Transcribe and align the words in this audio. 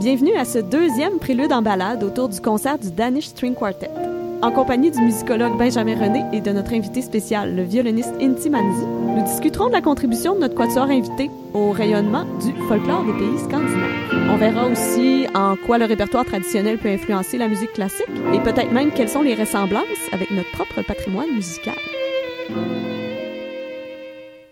Bienvenue 0.00 0.34
à 0.34 0.46
ce 0.46 0.58
deuxième 0.58 1.18
prélude 1.18 1.52
en 1.52 1.60
balade 1.60 2.02
autour 2.02 2.30
du 2.30 2.40
concert 2.40 2.78
du 2.78 2.90
Danish 2.90 3.26
String 3.26 3.54
Quartet. 3.54 3.90
En 4.40 4.50
compagnie 4.50 4.90
du 4.90 4.98
musicologue 4.98 5.58
Benjamin 5.58 5.94
René 5.94 6.24
et 6.32 6.40
de 6.40 6.50
notre 6.52 6.72
invité 6.72 7.02
spécial, 7.02 7.54
le 7.54 7.64
violoniste 7.64 8.14
Inti 8.18 8.48
Manzi, 8.48 8.86
nous 8.86 9.22
discuterons 9.24 9.66
de 9.66 9.72
la 9.72 9.82
contribution 9.82 10.34
de 10.34 10.40
notre 10.40 10.54
quatuor 10.54 10.84
invité 10.84 11.30
au 11.52 11.72
rayonnement 11.72 12.24
du 12.24 12.50
folklore 12.66 13.04
des 13.04 13.12
pays 13.12 13.38
scandinaves. 13.40 14.30
On 14.30 14.38
verra 14.38 14.68
aussi 14.68 15.26
en 15.34 15.56
quoi 15.66 15.76
le 15.76 15.84
répertoire 15.84 16.24
traditionnel 16.24 16.78
peut 16.78 16.88
influencer 16.88 17.36
la 17.36 17.48
musique 17.48 17.74
classique 17.74 18.08
et 18.32 18.40
peut-être 18.40 18.72
même 18.72 18.92
quelles 18.92 19.10
sont 19.10 19.20
les 19.20 19.34
ressemblances 19.34 19.84
avec 20.12 20.30
notre 20.30 20.50
propre 20.52 20.80
patrimoine 20.80 21.30
musical. 21.30 21.76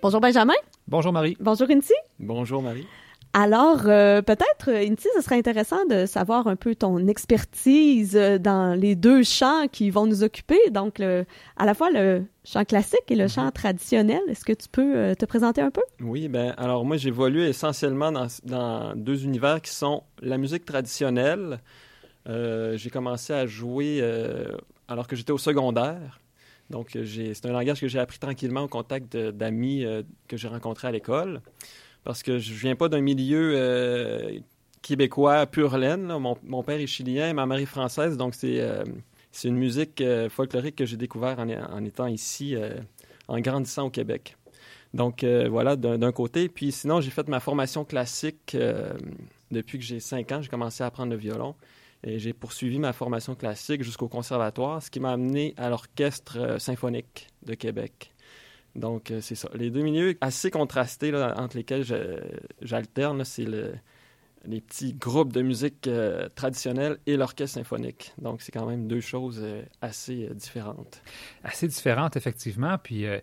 Bonjour 0.03 0.21
Benjamin. 0.21 0.53
Bonjour 0.87 1.15
Marie. 1.15 1.39
Bonjour 1.41 1.71
Inti. 1.71 1.95
Bonjour 2.19 2.61
Marie. 2.61 2.87
Alors, 3.35 3.83
euh, 3.87 4.23
peut-être, 4.23 4.71
Inti, 4.71 5.07
ce 5.15 5.21
serait 5.21 5.37
intéressant 5.37 5.85
de 5.85 6.07
savoir 6.07 6.47
un 6.47 6.57
peu 6.57 6.75
ton 6.75 7.07
expertise 7.07 8.17
euh, 8.17 8.39
dans 8.39 8.75
les 8.75 8.97
deux 8.97 9.23
chants 9.23 9.69
qui 9.71 9.91
vont 9.91 10.07
nous 10.07 10.23
occuper, 10.25 10.59
donc 10.71 10.99
le, 10.99 11.25
à 11.57 11.67
la 11.67 11.75
fois 11.75 11.91
le 11.91 12.25
chant 12.45 12.65
classique 12.65 13.05
et 13.11 13.15
le 13.17 13.25
Mhm. 13.25 13.29
chant 13.29 13.51
traditionnel. 13.51 14.23
Est-ce 14.29 14.45
que 14.45 14.55
tu 14.55 14.69
peux 14.71 14.97
euh, 14.97 15.15
te 15.15 15.27
présenter 15.27 15.61
un 15.61 15.71
peu? 15.71 15.83
Oui, 16.01 16.29
ben 16.29 16.55
alors 16.57 16.85
moi 16.87 16.97
j'évolue 16.97 17.43
essentiellement 17.45 18.11
dans, 18.11 18.27
dans 18.45 18.95
deux 18.97 19.25
univers 19.25 19.61
qui 19.61 19.73
sont 19.73 20.03
la 20.23 20.39
musique 20.39 20.65
traditionnelle. 20.65 21.61
Euh, 22.29 22.77
j'ai 22.79 22.91
commencé 22.91 23.33
à 23.35 23.47
jouer 23.47 23.99
euh, 24.01 24.57
alors 24.89 25.07
que 25.07 25.17
j'étais 25.17 25.33
au 25.33 25.39
secondaire. 25.39 26.19
Donc 26.71 26.97
euh, 26.97 27.05
c'est 27.35 27.47
un 27.47 27.53
langage 27.53 27.81
que 27.81 27.89
j'ai 27.89 27.99
appris 27.99 28.19
tranquillement 28.19 28.63
au 28.63 28.69
contact 28.69 29.17
d'amis 29.17 29.85
euh, 29.85 30.03
que 30.29 30.37
j'ai 30.39 30.49
rencontrés 30.49 30.89
à 30.89 30.93
l'école. 30.93 31.41
Parce 32.05 32.23
que 32.23 32.39
je 32.39 32.53
viens 32.55 32.77
pas 32.77 32.89
d'un 32.89 33.01
milieu 33.01 33.53
euh, 33.55 34.39
québécois 34.83 35.47
pur 35.47 35.77
laine. 35.77 36.07
Mon, 36.43 36.63
père 36.63 36.81
est 36.81 36.87
chilien, 36.87 37.33
ma 37.33 37.47
mère 37.47 37.59
est 37.59 37.67
française, 37.67 38.17
donc 38.17 38.35
c'est 38.35 38.61
euh, 38.61 38.85
une 39.45 39.57
musique 39.57 40.01
euh, 40.01 40.29
folklorique 40.29 40.77
que 40.77 40.87
j'ai 40.87 40.97
découvert 40.97 41.39
en, 41.39 41.49
en 41.49 41.85
étant 41.85 42.07
ici, 42.07 42.57
en 43.29 43.41
grandissant 43.41 43.87
au 43.87 43.91
Québec. 43.91 44.37
Donc 44.95 45.23
voilà, 45.23 45.77
d'un 45.77 46.13
côté. 46.13 46.49
Puis 46.49 46.73
sinon, 46.73 47.01
j'ai 47.01 47.11
fait 47.11 47.29
ma 47.29 47.41
formation 47.41 47.85
classique 47.85 48.57
depuis 49.51 49.79
que 49.79 49.85
j'ai 49.85 50.01
5 50.01 50.33
ans. 50.33 50.43
J'ai 50.43 50.49
commencé 50.49 50.83
à 50.83 50.87
apprendre 50.87 51.13
le 51.13 51.19
violon. 51.19 51.55
Et 52.05 52.19
j'ai 52.21 52.33
poursuivi 52.33 52.79
ma 52.79 52.93
formation 52.93 53.35
classique 53.35 53.83
jusqu'au 53.83 54.09
conservatoire, 54.09 54.83
ce 54.83 54.89
qui 54.89 55.01
m'a 55.01 55.11
amené 55.11 55.53
à 55.57 55.69
l'Orchestre 55.69 56.59
symphonique 56.59 57.27
de 57.43 57.55
Québec. 57.55 58.13
Donc, 58.79 59.11
euh, 59.11 59.21
c'est 59.21 59.35
ça. 59.35 59.49
Les 59.55 59.71
deux 59.71 59.83
milieux 59.83 60.17
assez 60.21 60.51
contrastés 60.51 61.15
entre 61.15 61.57
lesquels 61.57 61.85
j'alterne, 62.63 63.25
c'est 63.25 63.45
le- 63.45 63.75
les 64.45 64.61
petits 64.61 64.95
groupes 64.95 65.33
de 65.33 65.43
musique 65.43 65.87
euh, 65.89 66.29
traditionnelle 66.35 66.99
et 67.07 67.17
l'orchestre 67.17 67.55
symphonique. 67.59 68.15
Donc, 68.19 68.41
c'est 68.41 68.53
quand 68.53 68.67
même 68.67 68.87
deux 68.87 69.01
choses 69.01 69.41
euh, 69.43 69.63
assez 69.83 70.29
différentes. 70.35 71.03
Assez 71.45 71.69
différente, 71.69 72.17
effectivement. 72.17 72.79
Puis 72.79 73.05
euh, 73.07 73.19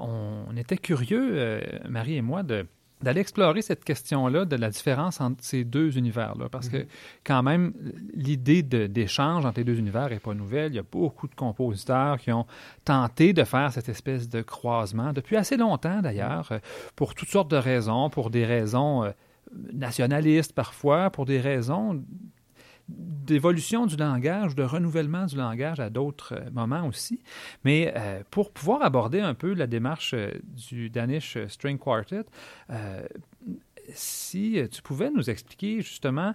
on, 0.00 0.56
était 0.56 0.76
curieux, 0.76 1.60
Marie 1.88 2.16
et 2.16 2.22
moi, 2.22 2.42
de 2.42 2.66
d'aller 3.02 3.20
explorer 3.20 3.62
cette 3.62 3.84
question-là 3.84 4.44
de 4.44 4.56
la 4.56 4.70
différence 4.70 5.20
entre 5.20 5.42
ces 5.42 5.64
deux 5.64 5.96
univers-là. 5.96 6.48
Parce 6.50 6.68
que, 6.68 6.86
quand 7.24 7.42
même, 7.42 7.72
l'idée 8.14 8.62
d'échange 8.62 9.46
entre 9.46 9.58
les 9.58 9.64
deux 9.64 9.78
univers 9.78 10.10
n'est 10.10 10.20
pas 10.20 10.34
nouvelle. 10.34 10.72
Il 10.72 10.76
y 10.76 10.80
a 10.80 10.84
beaucoup 10.90 11.26
de 11.26 11.34
compositeurs 11.34 12.18
qui 12.18 12.30
ont 12.32 12.46
tenté 12.84 13.32
de 13.32 13.44
faire 13.44 13.72
cette 13.72 13.88
espèce 13.88 14.28
de 14.28 14.42
croisement 14.42 15.12
depuis 15.12 15.36
assez 15.36 15.56
longtemps, 15.56 16.02
d'ailleurs, 16.02 16.52
euh, 16.52 16.58
pour 16.96 17.14
toutes 17.14 17.30
sortes 17.30 17.50
de 17.50 17.56
raisons, 17.56 18.10
pour 18.10 18.30
des 18.30 18.44
raisons 18.44 19.04
euh, 19.04 19.10
nationalistes 19.72 20.52
parfois, 20.52 21.10
pour 21.10 21.24
des 21.24 21.40
raisons 21.40 22.02
d'évolution 22.96 23.86
du 23.86 23.96
langage, 23.96 24.54
de 24.54 24.62
renouvellement 24.62 25.26
du 25.26 25.36
langage 25.36 25.78
à 25.80 25.88
d'autres 25.90 26.34
euh, 26.34 26.50
moments 26.50 26.86
aussi. 26.86 27.22
Mais 27.64 27.92
euh, 27.96 28.22
pour 28.30 28.50
pouvoir 28.52 28.82
aborder 28.82 29.20
un 29.20 29.34
peu 29.34 29.54
la 29.54 29.66
démarche 29.66 30.14
euh, 30.14 30.32
du 30.70 30.90
Danish 30.90 31.38
String 31.48 31.78
Quartet, 31.78 32.24
euh, 32.70 33.02
si 33.92 34.58
tu 34.70 34.82
pouvais 34.82 35.10
nous 35.10 35.30
expliquer 35.30 35.80
justement 35.82 36.34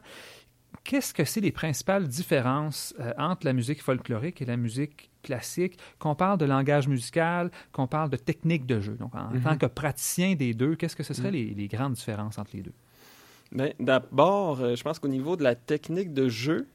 qu'est-ce 0.83 1.13
que 1.13 1.23
c'est 1.25 1.41
les 1.41 1.51
principales 1.51 2.07
différences 2.07 2.93
euh, 2.99 3.13
entre 3.17 3.45
la 3.45 3.53
musique 3.53 3.81
folklorique 3.81 4.41
et 4.41 4.45
la 4.45 4.57
musique 4.57 5.09
classique, 5.23 5.77
qu'on 5.99 6.15
parle 6.15 6.37
de 6.37 6.45
langage 6.45 6.87
musical, 6.87 7.49
qu'on 7.71 7.87
parle 7.87 8.09
de 8.09 8.17
technique 8.17 8.65
de 8.65 8.79
jeu. 8.79 8.93
Donc, 8.93 9.15
en 9.15 9.31
Mhm. 9.33 9.41
tant 9.41 9.57
que 9.57 9.65
praticien 9.65 10.35
des 10.35 10.53
deux, 10.53 10.75
qu'est-ce 10.75 10.95
que 10.95 11.03
ce 11.03 11.13
seraient 11.13 11.31
les, 11.31 11.53
les 11.53 11.67
grandes 11.67 11.93
différences 11.93 12.37
entre 12.37 12.51
les 12.55 12.61
deux? 12.61 12.73
Ben, 13.51 13.73
D'abord, 13.79 14.61
euh, 14.61 14.75
je 14.75 14.83
pense 14.83 14.99
qu'au 14.99 15.07
niveau 15.07 15.35
de 15.35 15.43
la 15.43 15.55
technique 15.55 16.13
de 16.13 16.27
jeu, 16.27 16.67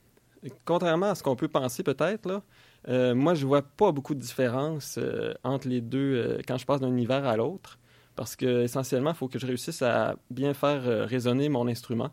contrairement 0.65 1.11
à 1.11 1.15
ce 1.15 1.23
qu'on 1.23 1.37
peut 1.37 1.49
penser 1.49 1.83
peut-être, 1.83 2.43
euh, 2.89 3.15
moi, 3.15 3.35
je 3.35 3.47
vois 3.47 3.63
pas 3.63 3.93
beaucoup 3.93 4.15
de 4.15 4.21
différence 4.21 4.97
euh, 4.99 5.35
entre 5.45 5.69
les 5.69 5.81
deux 5.81 6.39
quand 6.47 6.57
je 6.57 6.65
passe 6.65 6.81
d'un 6.81 6.89
univers 6.89 7.27
à 7.27 7.37
l'autre. 7.37 7.79
Parce 8.17 8.37
que 8.37 8.63
essentiellement, 8.63 9.11
il 9.11 9.17
faut 9.17 9.29
que 9.29 9.39
je 9.39 9.47
réussisse 9.47 9.83
à 9.83 10.17
bien 10.31 10.53
faire 10.53 11.09
résonner 11.09 11.49
mon 11.49 11.67
instrument. 11.69 12.11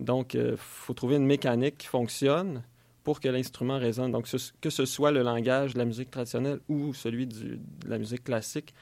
Donc, 0.00 0.34
il 0.34 0.54
faut 0.56 0.94
trouver 0.94 1.16
une 1.16 1.26
mécanique 1.26 1.78
qui 1.78 1.86
fonctionne 1.88 2.62
pour 3.04 3.20
que 3.20 3.28
l'instrument 3.28 3.78
résonne. 3.78 4.12
Donc, 4.12 4.28
que 4.60 4.70
ce 4.70 4.84
soit 4.86 5.10
le 5.10 5.22
langage 5.22 5.74
de 5.74 5.78
la 5.78 5.84
musique 5.84 6.10
traditionnelle 6.10 6.60
ou 6.68 6.94
celui 6.94 7.26
de 7.26 7.58
la 7.86 7.98
musique 7.98 8.24
classique, 8.24 8.72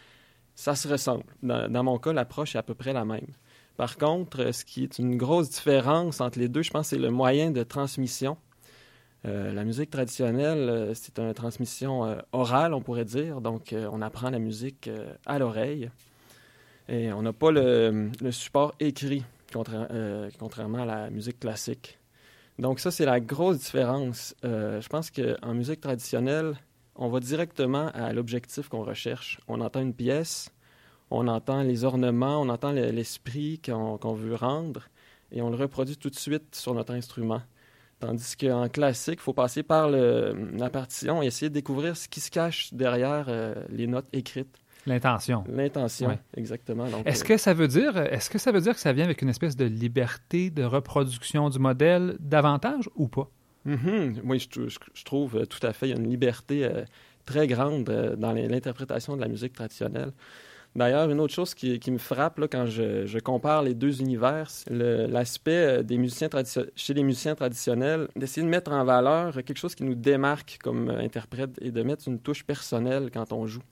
ça 0.54 0.74
se 0.74 0.86
ressemble. 0.86 1.24
Dans 1.42 1.82
mon 1.82 1.98
cas, 1.98 2.12
l'approche 2.12 2.54
est 2.54 2.58
à 2.58 2.62
peu 2.62 2.74
près 2.74 2.92
la 2.92 3.04
même. 3.04 3.26
Par 3.80 3.96
contre, 3.96 4.42
euh, 4.42 4.52
ce 4.52 4.66
qui 4.66 4.82
est 4.82 4.98
une 4.98 5.16
grosse 5.16 5.48
différence 5.48 6.20
entre 6.20 6.38
les 6.38 6.48
deux, 6.48 6.60
je 6.60 6.70
pense, 6.70 6.88
c'est 6.88 6.98
le 6.98 7.10
moyen 7.10 7.50
de 7.50 7.62
transmission. 7.62 8.36
Euh, 9.24 9.54
la 9.54 9.64
musique 9.64 9.88
traditionnelle, 9.88 10.68
euh, 10.68 10.92
c'est 10.92 11.18
une 11.18 11.32
transmission 11.32 12.18
orale, 12.32 12.74
on 12.74 12.82
pourrait 12.82 13.06
dire. 13.06 13.40
Donc, 13.40 13.74
on 13.74 14.02
apprend 14.02 14.28
la 14.28 14.38
musique 14.38 14.90
à 15.24 15.38
l'oreille. 15.38 15.90
Et 16.90 17.10
on 17.10 17.22
n'a 17.22 17.32
pas 17.32 17.50
le, 17.52 18.10
support 18.30 18.74
écrit, 18.80 19.24
contra- 19.50 19.88
contrairement 20.38 20.82
à 20.82 20.84
la 20.84 21.08
musique 21.08 21.40
classique. 21.40 21.98
Donc, 22.58 22.80
ça, 22.80 22.90
c'est 22.90 23.06
la 23.06 23.18
grosse 23.18 23.60
différence. 23.60 24.34
Je 24.42 24.88
pense 24.88 25.10
qu'en 25.10 25.54
musique 25.54 25.80
traditionnelle, 25.80 26.52
on 26.96 27.08
va 27.08 27.20
directement 27.20 27.88
à 27.94 28.12
l'objectif 28.12 28.68
qu'on 28.68 28.84
recherche. 28.84 29.40
On 29.48 29.62
entend 29.62 29.80
une 29.80 29.94
pièce, 29.94 30.50
on 31.10 31.26
entend 31.28 31.62
les 31.62 31.84
ornements, 31.84 32.40
on 32.40 32.48
entend 32.48 32.72
le- 32.72 32.90
l'esprit 32.90 33.60
qu'on 33.64 34.14
veut 34.14 34.34
rendre 34.34 34.88
et 35.32 35.42
on 35.42 35.50
le 35.50 35.56
reproduit 35.56 35.96
tout 35.96 36.10
de 36.10 36.16
suite 36.16 36.54
sur 36.54 36.74
notre 36.74 36.92
instrument. 36.92 37.42
Tandis 37.98 38.34
qu'en 38.36 38.68
classique, 38.68 39.18
il 39.18 39.22
faut 39.22 39.32
passer 39.34 39.62
par 39.62 39.90
le- 39.90 40.34
la 40.56 40.70
partition 40.70 41.22
et 41.22 41.26
essayer 41.26 41.50
de 41.50 41.54
découvrir 41.54 41.96
ce 41.96 42.08
qui 42.08 42.20
se 42.20 42.30
cache 42.30 42.72
derrière 42.72 43.26
euh, 43.28 43.54
les 43.68 43.86
notes 43.86 44.08
écrites. 44.12 44.56
L'intention. 44.86 45.44
L'intention, 45.46 46.08
Ouais. 46.08 46.18
exactement. 46.38 46.86
Est-ce 47.04 47.22
euh, 47.24 47.26
que 47.28 47.36
ça 47.36 47.52
veut 47.52 47.68
dire 47.68 47.98
est-ce 47.98 48.30
que 48.30 48.38
ça 48.38 48.50
veut 48.50 48.62
dire 48.62 48.72
que 48.72 48.80
ça 48.80 48.94
vient 48.94 49.04
avec 49.04 49.20
une 49.20 49.28
espèce 49.28 49.54
de 49.54 49.66
liberté 49.66 50.48
de 50.48 50.62
reproduction 50.64 51.50
du 51.50 51.58
modèle 51.58 52.16
davantage 52.18 52.88
ou 52.96 53.06
pas? 53.06 53.28
Mhm. 53.66 54.22
Oui, 54.24 54.38
je, 54.38 54.48
trou- 54.48 54.68
je- 54.70 54.78
je 54.94 55.04
trouve 55.04 55.36
euh, 55.36 55.44
tout 55.44 55.64
à 55.66 55.74
fait, 55.74 55.88
il 55.88 55.90
y 55.90 55.92
a 55.92 55.96
une 56.00 56.08
liberté 56.08 56.64
euh, 56.64 56.84
très 57.26 57.46
grande 57.46 57.84
dans 58.16 58.32
l'interprétation 58.32 59.14
de 59.16 59.20
la 59.20 59.28
musique 59.28 59.52
traditionnelle. 59.52 60.12
D'ailleurs, 60.76 61.10
une 61.10 61.18
autre 61.18 61.34
chose 61.34 61.54
qui, 61.54 61.90
me 61.90 61.98
frappe 61.98 62.40
quand 62.50 62.66
je, 62.66 63.18
compare 63.18 63.62
les 63.62 63.74
deux 63.74 64.00
univers, 64.00 64.48
l'aspect 64.68 65.80
euh, 65.80 65.82
des 65.82 65.98
musiciens 65.98 66.28
chez 66.76 66.94
les 66.94 67.02
musiciens 67.02 67.34
traditionnels, 67.34 68.08
d'essayer 68.14 68.44
de 68.44 68.50
mettre 68.50 68.70
en 68.70 68.84
valeur 68.84 69.34
quelque 69.34 69.58
chose 69.58 69.74
qui 69.74 69.82
nous 69.82 69.96
démarque 69.96 70.58
comme 70.62 70.88
euh, 70.88 71.00
interprète 71.00 71.58
et 71.60 71.72
de 71.72 71.82
mettre 71.82 72.06
une 72.06 72.20
touche 72.20 72.44
personnelle 72.44 73.10
quand 73.12 73.32
on 73.32 73.46
joue. 73.48 73.62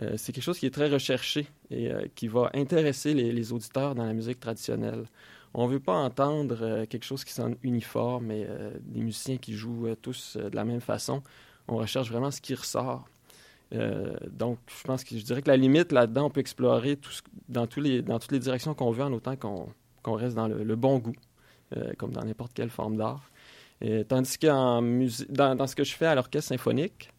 Euh, 0.00 0.14
c'est 0.16 0.32
quelque 0.32 0.44
chose 0.44 0.60
qui 0.60 0.66
est 0.66 0.70
très 0.70 0.88
recherché 0.88 1.48
et 1.70 1.90
qui 2.14 2.28
va 2.28 2.50
intéresser 2.54 3.14
les, 3.14 3.52
auditeurs 3.52 3.96
dans 3.96 4.04
la 4.04 4.12
musique 4.12 4.38
traditionnelle. 4.38 5.06
On 5.54 5.66
ne 5.66 5.72
veut 5.72 5.80
pas 5.80 5.94
entendre 5.94 6.84
quelque 6.84 7.04
chose 7.04 7.24
qui 7.24 7.32
sonne 7.32 7.56
uniforme 7.64 8.30
et 8.30 8.46
des 8.82 9.00
musiciens 9.00 9.38
qui 9.38 9.54
jouent 9.54 9.88
tous 10.00 10.36
de 10.36 10.54
la 10.54 10.64
même 10.64 10.80
façon. 10.80 11.22
On 11.66 11.76
recherche 11.76 12.10
vraiment 12.10 12.30
ce 12.30 12.40
qui 12.40 12.54
ressort. 12.54 13.08
Euh, 13.74 14.16
donc, 14.30 14.58
je 14.66 14.84
pense 14.84 15.04
que 15.04 15.16
je 15.16 15.24
dirais 15.24 15.42
que 15.42 15.48
la 15.48 15.56
limite 15.56 15.92
là-dedans, 15.92 16.26
on 16.26 16.30
peut 16.30 16.40
explorer 16.40 16.98
dans, 17.48 17.66
tous 17.66 17.80
les, 17.80 18.02
dans 18.02 18.18
toutes 18.18 18.32
les 18.32 18.38
directions 18.38 18.74
qu'on 18.74 18.90
veut 18.90 19.04
en 19.04 19.12
autant 19.12 19.36
qu'on 19.36 19.68
qu'on 20.02 20.14
reste 20.14 20.36
dans 20.36 20.48
le, 20.48 20.76
bon 20.76 20.98
goût, 20.98 21.14
euh, 21.76 21.92
comme 21.98 22.12
dans 22.12 22.24
n'importe 22.24 22.52
quelle 22.54 22.70
forme 22.70 22.96
d'art. 22.96 23.30
Tandis 24.08 24.38
musique, 24.82 25.30
dans, 25.30 25.54
dans 25.54 25.66
ce 25.66 25.76
que 25.76 25.84
je 25.84 25.94
fais 25.94 26.06
à 26.06 26.14
l'orchestre 26.14 26.48
symphonique, 26.48 27.10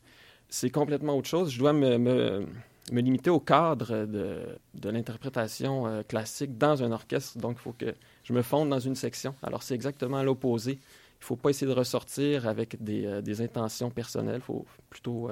c'est 0.49 0.69
complètement 0.69 1.17
autre 1.17 1.27
chose. 1.27 1.51
Je 1.51 1.59
dois 1.59 1.73
me, 1.73 1.97
me, 1.97 2.47
limiter 2.91 3.29
au 3.29 3.39
cadre 3.39 4.05
de, 4.05 4.39
de 4.73 4.89
l'interprétation 4.89 5.87
euh, 5.87 6.03
classique 6.03 6.57
dans 6.57 6.83
un 6.83 6.91
orchestre. 6.91 7.37
Donc, 7.37 7.57
il 7.59 7.61
faut 7.61 7.75
que 7.77 7.93
je 8.23 8.33
me 8.33 8.41
fonde 8.41 8.69
dans 8.69 8.79
une 8.79 8.95
section. 8.95 9.35
Alors, 9.43 9.61
c'est 9.61 9.75
exactement 9.75 10.23
l'opposé. 10.23 10.71
Il 10.71 11.21
ne 11.21 11.25
faut 11.25 11.35
pas 11.35 11.49
essayer 11.49 11.67
de 11.67 11.77
ressortir 11.77 12.47
avec 12.47 12.81
des, 12.81 13.21
des 13.21 13.41
intentions 13.41 13.89
personnelles. 13.89 14.37
Il 14.41 14.45
faut 14.45 14.65
plutôt 14.89 15.29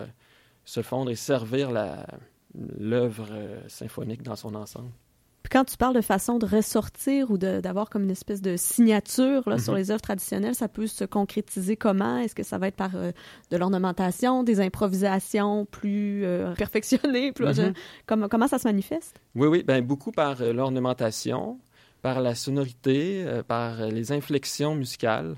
se 0.67 0.81
fondre 0.81 1.09
et 1.09 1.15
servir 1.15 1.71
l'œuvre 2.77 3.27
euh, 3.31 3.59
symphonique 3.69 4.21
dans 4.21 4.35
son 4.35 4.53
ensemble. 4.53 4.89
Puis 5.43 5.49
quand 5.57 5.63
tu 5.63 5.77
parles 5.77 5.95
de 5.95 6.01
façon 6.01 6.39
de 6.39 6.45
ressortir 6.45 7.31
ou 7.31 7.37
d'avoir 7.37 7.89
comme 7.89 8.03
une 8.03 8.11
espèce 8.11 8.41
de 8.41 8.57
signature 8.57 9.47
là, 9.49 9.57
sur 9.57 9.71
Mhm. 9.71 9.79
les 9.79 9.91
œuvres 9.91 10.01
traditionnelles, 10.01 10.55
ça 10.55 10.67
peut 10.67 10.87
se 10.87 11.05
concrétiser 11.05 11.77
comment? 11.77 12.17
Est-ce 12.17 12.35
que 12.35 12.43
ça 12.43 12.57
va 12.57 12.67
être 12.67 12.75
par 12.75 12.97
euh, 12.97 13.13
de 13.49 13.55
l'ornementation, 13.55 14.43
des 14.43 14.59
improvisations 14.59 15.63
plus 15.65 16.25
euh, 16.25 16.53
perfectionnées? 16.57 17.31
Plus, 17.31 17.45
Mhm. 17.45 17.53
je- 17.53 17.73
comment, 18.05 18.27
comment 18.27 18.47
ça 18.49 18.59
se 18.59 18.67
manifeste? 18.67 19.21
Oui, 19.35 19.47
oui, 19.47 19.63
ben 19.63 19.81
beaucoup 19.85 20.11
par 20.11 20.41
euh, 20.41 20.51
l'ornementation, 20.51 21.59
par 22.01 22.19
la 22.19 22.35
sonorité, 22.35 23.25
par 23.47 23.85
les 23.87 24.11
inflexions 24.11 24.75
musicales. 24.75 25.37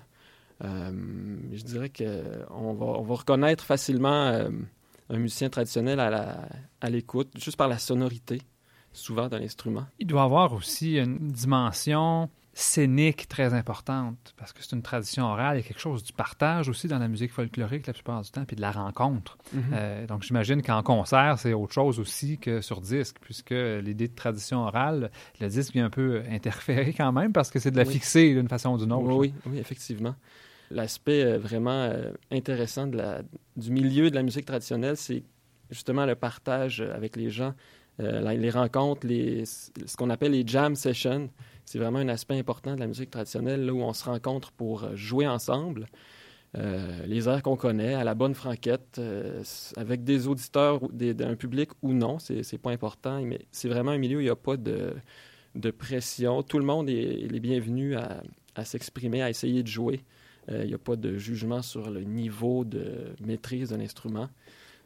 Je 0.62 1.64
dirais 1.64 1.90
qu'on 1.90 2.74
va, 2.74 2.86
on 2.86 3.02
va 3.04 3.16
reconnaître 3.16 3.64
facilement 3.64 4.50
un 5.10 5.18
musicien 5.18 5.50
traditionnel 5.50 6.00
à 6.00 6.90
l'écoute, 6.90 7.30
juste 7.38 7.58
par 7.58 7.68
la 7.68 7.78
sonorité, 7.80 8.42
souvent 8.94 9.28
dans 9.28 9.38
l'instrument. 9.38 9.86
Il 10.00 10.08
doit 10.08 10.24
avoir 10.24 10.54
aussi 10.54 10.98
une 10.98 11.32
dimension 11.32 12.30
scénique 12.54 13.28
très 13.30 13.54
importante, 13.54 14.34
parce 14.36 14.52
que 14.52 14.62
c'est 14.62 14.76
une 14.76 14.82
tradition 14.82 15.24
orale, 15.24 15.58
il 15.58 15.62
y 15.62 15.64
a 15.64 15.68
quelque 15.68 15.80
chose 15.80 16.04
du 16.04 16.12
partage 16.12 16.68
aussi 16.68 16.88
dans 16.90 17.00
la 17.00 17.08
musique 17.08 17.32
folklorique 17.32 17.88
la 17.88 17.94
plupart 17.94 18.22
du 18.22 18.30
temps, 18.32 18.44
puis 18.44 18.58
de 18.58 18.62
la 18.62 18.72
rencontre. 18.72 19.38
Euh, 19.72 20.06
donc 20.08 20.24
j'imagine 20.24 20.62
qu'en 20.62 20.84
concert, 20.84 21.38
c'est 21.40 21.54
autre 21.54 21.74
chose 21.74 22.00
aussi 22.00 22.38
que 22.38 22.60
sur 22.60 22.82
disque, 22.82 23.16
puisque 23.22 23.52
l'idée 23.52 24.10
de 24.10 24.16
tradition 24.16 24.64
orale, 24.64 25.10
le 25.40 25.48
disque 25.48 25.72
vient 25.74 25.86
un 25.86 25.90
peu 25.90 26.22
interférer 26.30 26.94
quand 26.94 27.14
même, 27.14 27.32
parce 27.32 27.50
que 27.50 27.60
c'est 27.60 27.72
de 27.72 27.78
la 27.78 27.84
Oui. 27.84 27.94
fixer 27.94 28.34
d'une 28.34 28.50
façon 28.50 28.72
ou 28.72 28.78
d'une 28.78 28.92
autre. 28.92 29.16
Oui, 29.16 29.34
oui, 29.46 29.52
oui, 29.54 29.58
effectivement. 29.60 30.16
L'aspect 30.72 31.24
euh, 31.24 31.38
vraiment 31.40 31.84
euh, 31.84 32.12
intéressant 32.32 32.88
du 32.88 33.72
milieu 33.72 34.10
de 34.10 34.16
la 34.16 34.24
musique 34.24 34.46
traditionnelle, 34.46 34.98
c'est 34.98 35.24
justement 35.72 36.06
le 36.06 36.16
partage 36.16 36.82
euh, 36.82 36.94
avec 36.94 37.16
les 37.16 37.30
gens, 37.30 37.54
les 38.02 38.50
rencontres, 38.50 39.06
ce 39.06 39.98
qu'on 39.98 40.10
appelle 40.10 40.32
les 40.32 40.48
jam 40.48 40.74
sessions. 40.74 41.30
C'est 41.66 41.80
vraiment 41.80 42.00
un 42.00 42.08
aspect 42.08 42.40
important 42.40 42.74
de 42.74 42.80
la 42.80 42.88
musique 42.88 43.12
traditionnelle, 43.12 43.66
là 43.66 43.74
où 43.74 43.82
on 43.82 43.92
se 43.92 44.06
rencontre 44.06 44.54
pour 44.54 44.96
jouer 44.96 45.28
ensemble. 45.28 45.86
Les 46.54 47.28
airs 47.28 47.44
qu'on 47.44 47.58
connaît, 47.58 47.96
à 47.96 48.06
la 48.06 48.16
bonne 48.16 48.36
franquette, 48.36 49.02
avec 49.76 50.06
des 50.06 50.30
auditeurs, 50.30 50.80
d'un 50.94 51.36
public 51.36 51.72
ou 51.82 51.92
non, 51.92 52.20
c'est 52.20 52.58
pas 52.58 52.72
important, 52.72 53.22
mais 53.22 53.42
c'est 53.52 53.68
vraiment 53.68 53.92
un 53.92 53.98
milieu 53.98 54.20
où 54.20 54.22
il 54.22 54.28
n'y 54.28 54.30
a 54.30 54.36
pas 54.38 54.56
de, 54.56 54.94
pression. 55.78 56.42
Tout 56.42 56.58
le 56.58 56.66
monde 56.66 56.90
est, 56.90 57.28
à, 57.98 58.24
à 58.56 58.64
s'exprimer, 58.64 59.22
à 59.22 59.30
essayer 59.30 59.62
de 59.62 59.68
jouer. 59.68 60.06
Euh, 60.52 60.62
Il 60.64 60.68
n'y 60.70 60.74
a 60.74 60.78
pas 60.80 60.96
de 60.96 61.18
jugement 61.18 61.62
sur 61.62 61.90
le 61.90 62.02
niveau 62.02 62.64
de 62.66 63.14
maîtrise 63.26 63.70
de 63.70 63.76
l'instrument. 63.76 64.30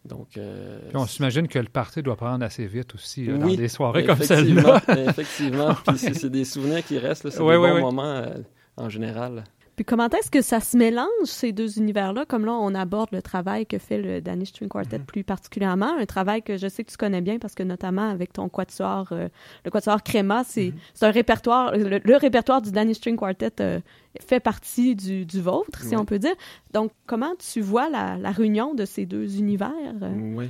Donc, 0.06 0.36
euh, 0.38 0.80
on 0.94 1.06
s'imagine 1.08 1.48
que 1.48 1.60
le 1.60 1.70
party 1.70 2.04
doit 2.04 2.18
prendre 2.18 2.44
assez 2.44 2.66
vite 2.66 2.94
aussi, 2.94 3.26
là, 3.26 3.34
Oui, 3.36 3.40
dans 3.56 3.62
des 3.62 3.70
soirées 3.70 4.06
comme 4.06 4.22
celle-là. 4.22 4.82
effectivement. 5.10 5.74
Puis 5.88 5.98
c'est 5.98 6.30
des 6.30 6.44
souvenirs 6.44 6.84
qui 6.86 6.98
restent. 6.98 7.30
C'est 7.30 7.40
Ouais, 7.42 7.54
des 7.56 7.60
ouais, 7.62 7.72
bons 7.80 7.92
moments 7.92 8.04
euh, 8.04 8.34
en 8.76 8.90
général. 8.90 9.46
Puis 9.76 9.84
comment 9.86 10.08
est-ce 10.10 10.30
que 10.30 10.42
ça 10.44 10.60
se 10.60 10.78
mélange, 10.78 11.08
ces 11.26 11.52
deux 11.52 11.80
univers-là? 11.80 12.26
Comme 12.28 12.46
là, 12.46 12.52
on 12.54 12.76
aborde 12.76 13.10
le 13.12 13.22
travail 13.24 13.66
que 13.66 13.80
fait 13.80 13.98
le 13.98 14.22
Danish 14.22 14.50
String 14.50 14.70
Quartet 14.70 15.00
Mhm. 15.00 15.06
plus 15.06 15.24
particulièrement, 15.24 15.98
un 15.98 16.06
travail 16.06 16.44
que 16.44 16.58
je 16.58 16.68
sais 16.68 16.84
que 16.84 16.92
tu 16.92 16.98
connais 16.98 17.22
bien 17.22 17.40
parce 17.40 17.56
que 17.56 17.64
notamment 17.64 18.08
avec 18.10 18.34
ton 18.34 18.50
quatuor, 18.50 19.08
euh, 19.12 19.30
le 19.66 19.72
quatuor 19.72 20.04
Créma, 20.04 20.44
c'est 20.44 20.68
Mhm. 21.02 21.08
un 21.08 21.12
répertoire, 21.12 21.76
le, 21.76 22.00
le 22.04 22.16
répertoire 22.18 22.62
du 22.62 22.72
Danish 22.72 22.98
String 22.98 23.18
Quartet 23.18 23.52
euh, 23.62 23.80
fait 24.22 24.40
partie 24.40 24.96
du, 24.96 25.26
du 25.26 25.42
vôtre, 25.42 25.82
si 25.82 25.96
on 25.96 26.06
peut 26.06 26.20
dire. 26.20 26.36
Donc, 26.72 26.92
comment 27.08 27.34
tu 27.40 27.60
vois 27.62 27.90
la, 27.90 28.16
la 28.18 28.30
réunion 28.32 28.76
de 28.76 28.86
ces 28.86 29.08
deux 29.08 29.38
univers? 29.40 29.72
euh? 30.04 30.12
Oui. 30.36 30.50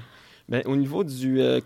Ben, 0.49 0.61
au 0.65 0.75
niveau 0.75 1.03
du 1.03 1.41
euh, 1.41 1.61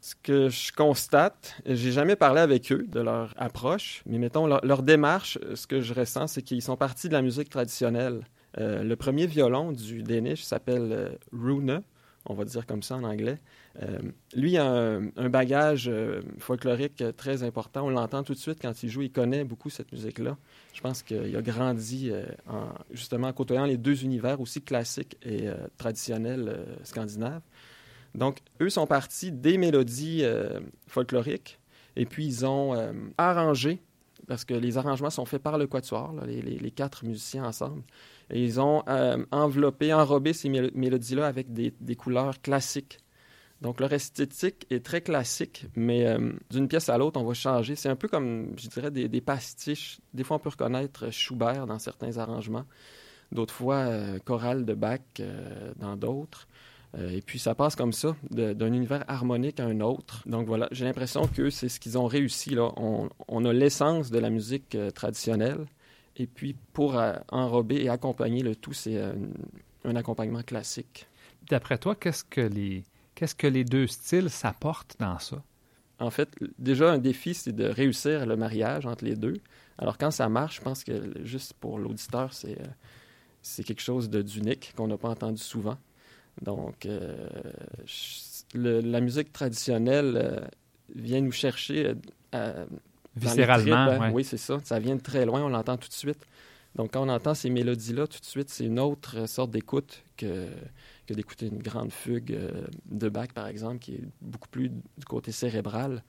ce 0.00 0.14
que 0.22 0.48
je 0.48 0.72
constate, 0.72 1.60
j'ai 1.66 1.92
jamais 1.92 2.16
parlé 2.16 2.40
avec 2.40 2.72
eux 2.72 2.86
de 2.88 3.00
leur 3.00 3.34
approche, 3.36 4.02
mais 4.06 4.18
mettons 4.18 4.46
leur, 4.46 4.82
démarche, 4.82 5.38
euh, 5.44 5.54
ce 5.54 5.66
que 5.66 5.82
je 5.82 5.92
ressens, 5.92 6.28
c'est 6.28 6.42
qu'ils 6.42 6.62
sont 6.62 6.76
partis 6.76 7.08
de 7.08 7.12
la 7.12 7.22
musique 7.22 7.50
traditionnelle. 7.50 8.22
Euh, 8.58 8.82
le 8.82 8.96
premier 8.96 9.26
violon 9.26 9.72
du 9.72 10.02
Danish 10.02 10.42
s'appelle 10.42 10.88
euh, 10.92 11.08
Rune, 11.32 11.82
on 12.24 12.34
va 12.34 12.44
dire 12.44 12.66
comme 12.66 12.82
ça 12.82 12.96
en 12.96 13.04
anglais. 13.04 13.38
Euh, 13.82 13.98
lui 14.34 14.56
a 14.56 14.66
un, 14.66 15.28
bagage 15.28 15.90
folklorique 16.38 17.04
très 17.16 17.42
important. 17.42 17.86
On 17.86 17.90
l'entend 17.90 18.24
tout 18.24 18.32
de 18.32 18.38
suite 18.38 18.58
quand 18.60 18.82
il 18.82 18.88
joue. 18.88 19.02
Il 19.02 19.12
connaît 19.12 19.44
beaucoup 19.44 19.70
cette 19.70 19.92
musique-là. 19.92 20.36
Je 20.72 20.80
pense 20.80 21.02
qu'il 21.02 21.36
a 21.36 21.42
grandi 21.42 22.10
en, 22.48 22.70
justement 22.90 23.28
en 23.28 23.32
côtoyant 23.32 23.66
les 23.66 23.76
deux 23.76 24.02
univers 24.02 24.40
aussi 24.40 24.62
classiques 24.62 25.16
et 25.22 25.48
traditionnels 25.76 26.48
euh, 26.48 26.64
scandinaves. 26.82 27.42
Donc, 28.16 28.38
eux 28.62 28.70
sont 28.70 28.86
partis 28.86 29.30
des 29.30 29.58
mélodies 29.58 30.20
euh, 30.24 30.60
folkloriques 30.88 31.58
et 31.96 32.06
puis 32.06 32.26
ils 32.26 32.46
ont 32.46 32.74
euh, 32.74 32.92
arrangé, 33.18 33.82
parce 34.26 34.44
que 34.44 34.54
les 34.54 34.78
arrangements 34.78 35.10
sont 35.10 35.24
faits 35.24 35.42
par 35.42 35.58
le 35.58 35.66
quatuor, 35.66 36.14
les, 36.26 36.70
quatre 36.70 37.04
musiciens 37.04 37.44
ensemble, 37.44 37.82
et 38.30 38.42
ils 38.42 38.60
ont 38.60 38.82
euh, 38.88 39.24
enveloppé, 39.30 39.92
enrobé 39.92 40.32
ces 40.32 40.48
mélo- 40.48 40.70
mélodies-là 40.74 41.26
avec 41.26 41.52
des, 41.52 41.96
couleurs 41.96 42.40
classiques. 42.40 42.98
Donc, 43.62 43.80
leur 43.80 43.92
esthétique 43.92 44.66
est 44.68 44.84
très 44.84 45.00
classique, 45.00 45.66
mais 45.74 46.04
d'une 46.50 46.68
pièce 46.68 46.90
à 46.90 46.98
l'autre, 46.98 47.18
on 47.18 47.24
va 47.24 47.32
changer. 47.32 47.74
C'est 47.74 47.88
un 47.88 47.96
peu 47.96 48.06
comme, 48.06 48.52
je 48.58 48.68
dirais, 48.68 48.90
des, 48.90 49.08
des 49.08 49.22
pastiches. 49.22 49.98
Des 50.12 50.24
fois, 50.24 50.36
on 50.36 50.40
peut 50.40 50.50
reconnaître 50.50 51.10
Schubert 51.10 51.66
dans 51.66 51.78
certains 51.78 52.18
arrangements, 52.18 52.66
d'autres 53.32 53.54
fois, 53.54 53.88
chorale 54.26 54.66
de 54.66 54.74
Bach 54.74 55.00
dans 55.76 55.96
d'autres. 55.96 56.46
Euh, 56.98 57.10
et 57.10 57.20
puis 57.20 57.38
ça 57.38 57.54
passe 57.54 57.76
comme 57.76 57.92
ça, 57.92 58.16
d'un 58.30 58.72
univers 58.72 59.04
harmonique 59.08 59.60
à 59.60 59.66
un 59.66 59.80
autre. 59.80 60.22
Donc 60.26 60.46
voilà, 60.46 60.68
j'ai 60.70 60.84
l'impression 60.84 61.26
que 61.26 61.50
c'est 61.50 61.68
ce 61.68 61.78
qu'ils 61.78 61.98
ont 61.98 62.06
réussi. 62.06 62.50
Là. 62.50 62.72
On, 62.76 63.08
on 63.28 63.44
a 63.44 63.52
l'essence 63.52 64.10
de 64.10 64.18
la 64.18 64.30
musique 64.30 64.74
euh, 64.74 64.90
traditionnelle. 64.90 65.66
Et 66.16 66.26
puis 66.26 66.56
pour 66.72 66.98
euh, 66.98 67.14
enrober 67.28 67.82
et 67.82 67.88
accompagner 67.90 68.42
le 68.42 68.56
tout, 68.56 68.72
c'est 68.72 68.98
un 69.84 69.96
accompagnement 69.96 70.42
classique. 70.42 71.06
D'après 71.50 71.76
toi, 71.78 71.94
qu'est-ce 71.94 72.24
que 72.24 72.40
les 72.40 72.84
qu'est-ce 73.14 73.34
que 73.34 73.46
les 73.46 73.64
deux 73.64 73.86
styles 73.86 74.30
s'apportent 74.30 74.96
dans 74.98 75.18
ça? 75.18 75.42
En 75.98 76.10
fait, 76.10 76.28
déjà, 76.58 76.92
un 76.92 76.98
défi, 76.98 77.34
c'est 77.34 77.52
de 77.52 77.64
réussir 77.64 78.26
le 78.26 78.36
mariage 78.36 78.84
entre 78.86 79.04
les 79.04 79.16
deux. 79.16 79.40
Alors 79.78 79.98
quand 79.98 80.10
ça 80.10 80.28
marche, 80.28 80.56
je 80.56 80.60
pense 80.62 80.84
que 80.84 81.12
juste 81.24 81.52
pour 81.54 81.78
l'auditeur, 81.78 82.32
c'est 82.32 82.58
c'est 83.42 83.62
quelque 83.62 83.82
chose 83.82 84.10
d'unique 84.10 84.72
qu'on 84.76 84.88
n'a 84.88 84.96
pas 84.96 85.10
entendu 85.10 85.40
souvent. 85.40 85.76
Donc, 86.42 86.86
euh, 86.86 87.28
le- 88.54 88.80
la 88.80 89.00
musique 89.00 89.32
traditionnelle 89.32 90.14
euh, 90.16 90.40
vient 90.94 91.20
nous 91.20 91.32
chercher 91.32 91.94
euh, 92.34 92.66
Viscéralement, 93.16 93.86
tripes, 93.86 94.02
hein. 94.02 94.08
ouais. 94.08 94.14
Oui, 94.14 94.24
c'est 94.24 94.36
ça. 94.36 94.58
Ça 94.64 94.78
vient 94.78 94.96
de 94.96 95.00
très 95.00 95.24
loin, 95.24 95.42
on 95.42 95.48
l'entend 95.48 95.76
tout 95.76 95.88
de 95.88 95.94
suite. 95.94 96.18
Donc, 96.74 96.92
quand 96.92 97.06
on 97.06 97.08
entend 97.08 97.34
ces 97.34 97.48
mélodies-là, 97.48 98.06
tout 98.06 98.20
de 98.20 98.24
suite, 98.26 98.50
c'est 98.50 98.66
une 98.66 98.78
autre 98.78 99.26
sorte 99.26 99.50
d'écoute 99.50 100.02
que, 100.18 100.48
que 101.06 101.14
d'écouter 101.14 101.46
une 101.46 101.62
grande 101.62 101.90
fugue 101.92 102.32
euh, 102.32 102.66
de 102.90 103.08
Bach, 103.08 103.28
par 103.34 103.46
exemple, 103.46 103.78
qui 103.78 103.94
est 103.94 104.04
beaucoup 104.20 104.48
plus 104.48 104.68
du 104.68 105.04
côté 105.06 105.32
cérébral. 105.32 106.02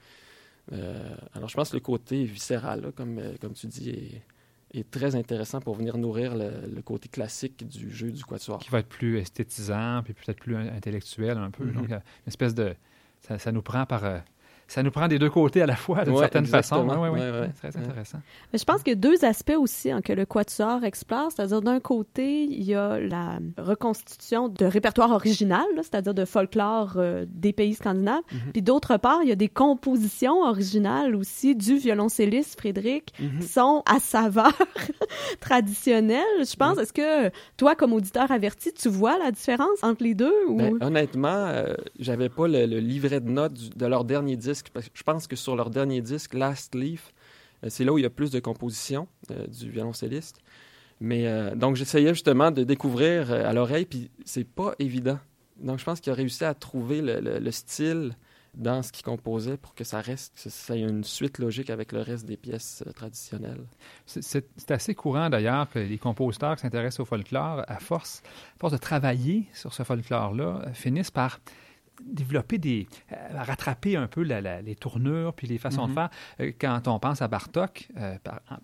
Alors, 1.34 1.50
je 1.50 1.56
pense 1.56 1.70
que 1.70 1.76
le 1.78 1.82
côté 1.82 2.26
viscéral, 2.26 2.82
là, 2.82 2.92
comme, 2.92 3.22
comme 3.40 3.54
tu 3.54 3.68
dis, 3.68 3.90
est, 3.90 4.22
est 4.74 4.90
très 4.92 5.16
intéressant 5.16 5.62
pour 5.62 5.76
venir 5.76 5.98
nourrir 5.98 6.36
le, 6.36 6.52
le 6.74 6.82
côté 6.82 7.10
classique 7.10 7.68
du 7.68 7.90
jeu 7.92 8.12
du 8.12 8.24
quatuor. 8.24 8.60
qui 8.60 8.70
va 8.70 8.80
être 8.80 8.90
plus 8.90 9.18
esthétisant, 9.18 10.02
puis 10.04 10.14
peut-être 10.14 10.40
plus 10.40 10.56
intellectuel 10.56 11.38
un 11.38 11.52
peu. 11.52 11.66
Mhm. 11.66 11.74
Donc, 11.74 11.92
euh, 11.92 11.96
une 11.96 12.28
espèce 12.28 12.54
de... 12.54 12.76
Ça, 13.22 13.38
ça 13.40 13.52
nous 13.52 13.62
prend 13.62 13.86
par... 13.86 14.04
ça 14.68 14.84
nous 14.84 14.92
prend 14.92 15.08
des 15.08 15.18
deux 15.20 15.30
côtés 15.30 15.62
à 15.62 15.66
la 15.66 15.76
fois, 15.76 16.04
d'une 16.04 16.14
Ouais, 16.14 16.20
certaine 16.20 16.46
façon. 16.46 16.76
exactement. 16.78 17.02
Ouais, 17.04 17.10
ouais, 17.10 17.20
ouais. 17.20 17.32
Ouais, 17.32 17.40
ouais. 17.42 17.50
Très 17.58 17.70
Ouais. 17.78 17.86
intéressant. 17.86 18.20
Mais 18.52 18.60
je 18.60 18.66
pense 18.66 18.84
qu'il 18.84 18.92
y 18.92 18.96
a 18.96 19.00
deux 19.00 19.24
aspects 19.24 19.56
aussi 19.58 19.92
hein, 19.92 20.02
que 20.02 20.12
le 20.14 20.26
quatuor 20.26 20.84
explore, 20.84 21.32
c'est-à-dire 21.32 21.62
d'un 21.62 21.80
côté, 21.80 22.44
il 22.44 22.64
y 22.64 22.76
a 22.76 23.00
la 23.00 23.40
reconstitution 23.58 24.50
de 24.50 24.66
répertoire 24.66 25.12
original, 25.12 25.66
c'est-à-dire 25.78 26.14
de 26.14 26.26
folklore 26.26 26.94
euh, 26.98 27.26
des 27.30 27.54
pays 27.54 27.76
scandinaves, 27.76 28.22
Mhm. 28.32 28.52
puis 28.54 28.62
d'autre 28.62 28.98
part, 28.98 29.20
il 29.24 29.30
y 29.30 29.32
a 29.32 29.36
des 29.36 29.48
compositions 29.50 30.42
originales 30.44 31.16
aussi 31.16 31.56
du 31.56 31.78
violoncelliste 31.78 32.60
Frédéric 32.60 33.14
Mhm. 33.20 33.40
qui 33.40 33.48
sont 33.48 33.84
à 33.86 34.00
saveur 34.00 34.52
traditionnelle. 35.40 36.24
Je 36.40 36.56
pense, 36.56 36.78
est-ce 36.78 36.94
que 36.94 37.30
toi, 37.58 37.76
comme 37.76 37.94
auditeur 37.94 38.32
averti, 38.32 38.74
tu 38.74 38.90
vois 38.90 39.18
la 39.18 39.32
différence 39.32 39.84
entre 39.84 40.04
les 40.04 40.14
deux 40.14 40.34
ou... 40.48 40.56
Ben, 40.58 40.78
honnêtement, 40.82 41.28
euh, 41.30 41.74
j'avais 42.00 42.30
pas 42.30 42.48
le, 42.48 42.66
le 42.66 42.80
livret 42.80 43.20
de 43.20 43.30
notes 43.30 43.54
du- 43.54 43.70
de 43.70 43.86
leur 43.86 44.04
dernier 44.04 44.36
disque. 44.36 44.57
Je 44.94 45.04
pense 45.04 45.28
que 45.28 45.36
sur 45.36 45.56
leur 45.56 45.70
dernier 45.70 46.02
disque, 46.02 46.34
Last 46.34 46.76
Leaf, 46.76 47.14
euh, 47.64 47.68
c'est 47.70 47.84
là 47.84 47.94
où 47.94 47.98
il 47.98 48.04
y 48.04 48.06
a 48.06 48.10
plus 48.10 48.32
de 48.32 48.40
compositions 48.40 49.08
euh, 49.32 49.48
du 49.48 49.70
violoncelliste. 49.70 50.40
Mais 51.00 51.28
euh, 51.28 51.54
donc 51.56 51.76
j'essayais 51.76 52.10
justement 52.14 52.50
de 52.52 52.64
découvrir 52.64 53.32
à 53.32 53.54
l'oreille, 53.54 53.86
puis 53.86 54.10
c'est 54.26 54.44
pas 54.48 54.74
évident. 54.80 55.20
Donc 55.60 55.80
je 55.80 55.84
pense 55.86 56.00
qu'il 56.00 56.12
a 56.12 56.16
réussi 56.16 56.44
à 56.44 56.54
trouver 56.54 57.02
le, 57.02 57.20
le- 57.20 57.40
le 57.40 57.52
style 57.52 58.16
dans 58.56 58.82
ce 58.82 58.92
qu'il 58.92 59.06
composait 59.06 59.58
pour 59.58 59.76
que 59.76 59.84
ça 59.84 60.02
reste, 60.02 60.34
que 60.44 60.50
ça 60.50 60.76
ait 60.76 60.80
une 60.82 61.04
suite 61.04 61.38
logique 61.38 61.70
avec 61.70 61.92
le 61.92 62.02
reste 62.02 62.26
des 62.26 62.38
pièces 62.38 62.84
traditionnelles. 62.96 63.64
C'est- 64.08 64.72
assez 64.72 64.96
courant 64.96 65.30
d'ailleurs 65.30 65.70
que 65.70 65.78
les 65.78 66.00
compositeurs 66.00 66.56
qui 66.56 66.62
s'intéressent 66.64 67.02
au 67.02 67.06
folklore, 67.06 67.64
à 67.68 67.78
force, 67.80 68.24
à 68.56 68.60
force 68.60 68.74
de 68.74 68.78
travailler 68.80 69.46
sur 69.54 69.74
ce 69.76 69.84
folklore-là, 69.84 70.64
finissent 70.74 71.12
par 71.12 71.40
développer 72.04 72.58
des, 72.58 72.88
rattraper 73.34 73.96
un 73.96 74.08
peu 74.08 74.22
les 74.22 74.76
tournures 74.76 75.34
puis 75.34 75.48
les 75.48 75.58
façons 75.58 75.88
de 75.88 75.92
mhm. 75.92 76.10
faire. 76.38 76.54
quand 76.60 76.88
on 76.88 77.00
pense 77.00 77.22
à 77.22 77.28
Bartok, 77.28 77.90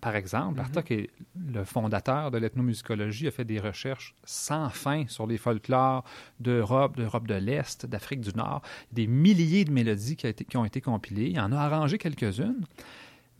par, 0.00 0.16
exemple, 0.16 0.50
mhm. 0.50 0.56
Bartok 0.56 0.90
est 0.90 1.10
le 1.48 1.64
fondateur 1.64 2.30
de 2.30 2.38
l'ethnomusicologie, 2.38 3.28
a 3.28 3.30
fait 3.30 3.44
des 3.44 3.60
recherches 3.60 4.14
sans 4.24 4.68
fin 4.70 5.06
sur 5.08 5.26
les 5.26 5.38
folklores 5.38 6.04
d'Europe, 6.40 6.96
d'Europe 6.96 7.26
de 7.26 7.34
l'Est, 7.34 7.86
d'Afrique 7.86 8.20
du 8.20 8.30
Nord. 8.36 8.62
Des 8.92 9.06
milliers 9.06 9.64
de 9.64 9.70
mélodies 9.70 10.16
qui, 10.16 10.32
qui 10.32 10.56
ont 10.56 10.64
été 10.64 10.80
compilées. 10.80 11.30
Il 11.30 11.40
en 11.40 11.52
a 11.52 11.58
arrangé 11.58 11.98
quelques-unes. 11.98 12.64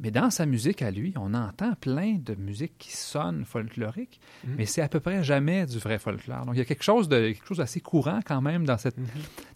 Mais 0.01 0.11
dans 0.11 0.31
sa 0.31 0.45
musique 0.45 0.83
à 0.83 0.91
lui, 0.91 1.15
on 1.17 1.35
entend 1.35 1.75
plein 1.81 2.17
de 2.19 2.35
musique 2.35 2.77
qui 2.79 2.97
sonne 2.97 3.45
folklorique, 3.45 4.21
mhm. 4.45 4.55
mais 4.59 4.67
c'est 4.67 4.83
à 4.83 4.89
peu 4.89 4.99
près 4.99 5.23
jamais 5.23 5.67
du 5.67 5.79
vrai 5.79 5.99
folklore. 5.99 6.47
Donc 6.47 6.57
il 6.57 6.59
y 6.59 6.63
a 6.63 6.65
quelque 6.65 6.83
chose 6.83 7.09
de 7.09 7.31
quelque 7.31 7.47
chose 7.47 7.59
d'assez 7.59 7.81
courant 7.81 8.21
quand 8.25 8.41
même 8.41 8.65
dans 8.65 8.79
cette, 8.79 8.99
mhm. 8.99 9.07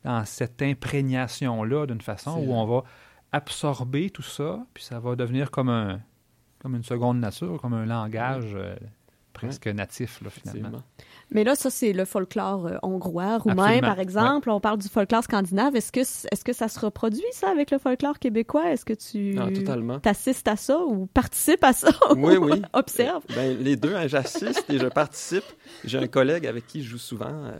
dans 0.05 0.25
cette 0.25 0.63
imprégnation-là, 0.63 1.87
d'une 1.87 2.01
façon 2.01 2.39
où 2.39 2.53
on 2.53 2.67
va 2.67 2.85
absorber 3.33 4.11
tout 4.11 4.23
ça, 4.23 4.65
puis 4.75 4.85
ça 4.85 5.01
va 5.01 5.17
devenir 5.17 5.51
comme 5.51 5.69
un 5.69 6.01
comme 6.61 6.75
une 6.75 6.85
seconde 6.85 7.21
nature, 7.21 7.61
comme 7.61 7.75
un 7.75 7.87
langage 7.87 8.53
euh, 8.55 8.75
presque 9.47 9.69
natif, 9.69 10.21
là, 10.23 10.31
finalement. 10.31 10.83
Mais 11.31 11.45
là, 11.45 11.55
ça, 11.55 11.71
c'est 11.71 11.93
le 11.93 12.05
folklore 12.05 12.67
euh, 12.67 12.77
hongrois, 12.83 13.39
roumain, 13.39 13.81
par 13.81 14.01
exemple. 14.01 14.49
On 14.51 14.61
parle 14.61 14.79
du 14.79 14.89
folklore 14.89 15.23
scandinave. 15.23 15.77
Est-ce 15.77 15.93
que, 15.93 16.01
est-ce 16.01 16.45
que 16.45 16.53
ça 16.53 16.69
se 16.69 16.81
reproduit, 16.81 17.23
ça, 17.33 17.51
avec 17.51 17.71
le 17.71 17.79
folklore 17.79 18.19
québécois? 18.19 18.71
Est-ce 18.71 18.85
que 18.85 18.95
tu 18.95 19.39
ah, 19.39 20.01
assistes 20.09 20.49
à 20.49 20.57
ça 20.57 20.81
ou 20.81 21.07
participes 21.07 21.65
à 21.65 21.73
ça? 21.73 21.89
Oui, 22.17 22.37
oui. 22.37 22.63
Observe? 22.73 23.23
Ben, 23.35 23.57
les 23.59 23.77
deux, 23.77 23.95
hein, 23.95 24.07
j'assiste 24.07 24.65
et 24.71 24.79
je 24.79 24.87
participe. 24.87 25.45
J'ai 25.85 25.99
un 25.99 26.07
collègue 26.07 26.47
avec 26.47 26.67
qui 26.67 26.83
je 26.83 26.91
joue 26.91 26.99
souvent, 26.99 27.45
euh, 27.45 27.59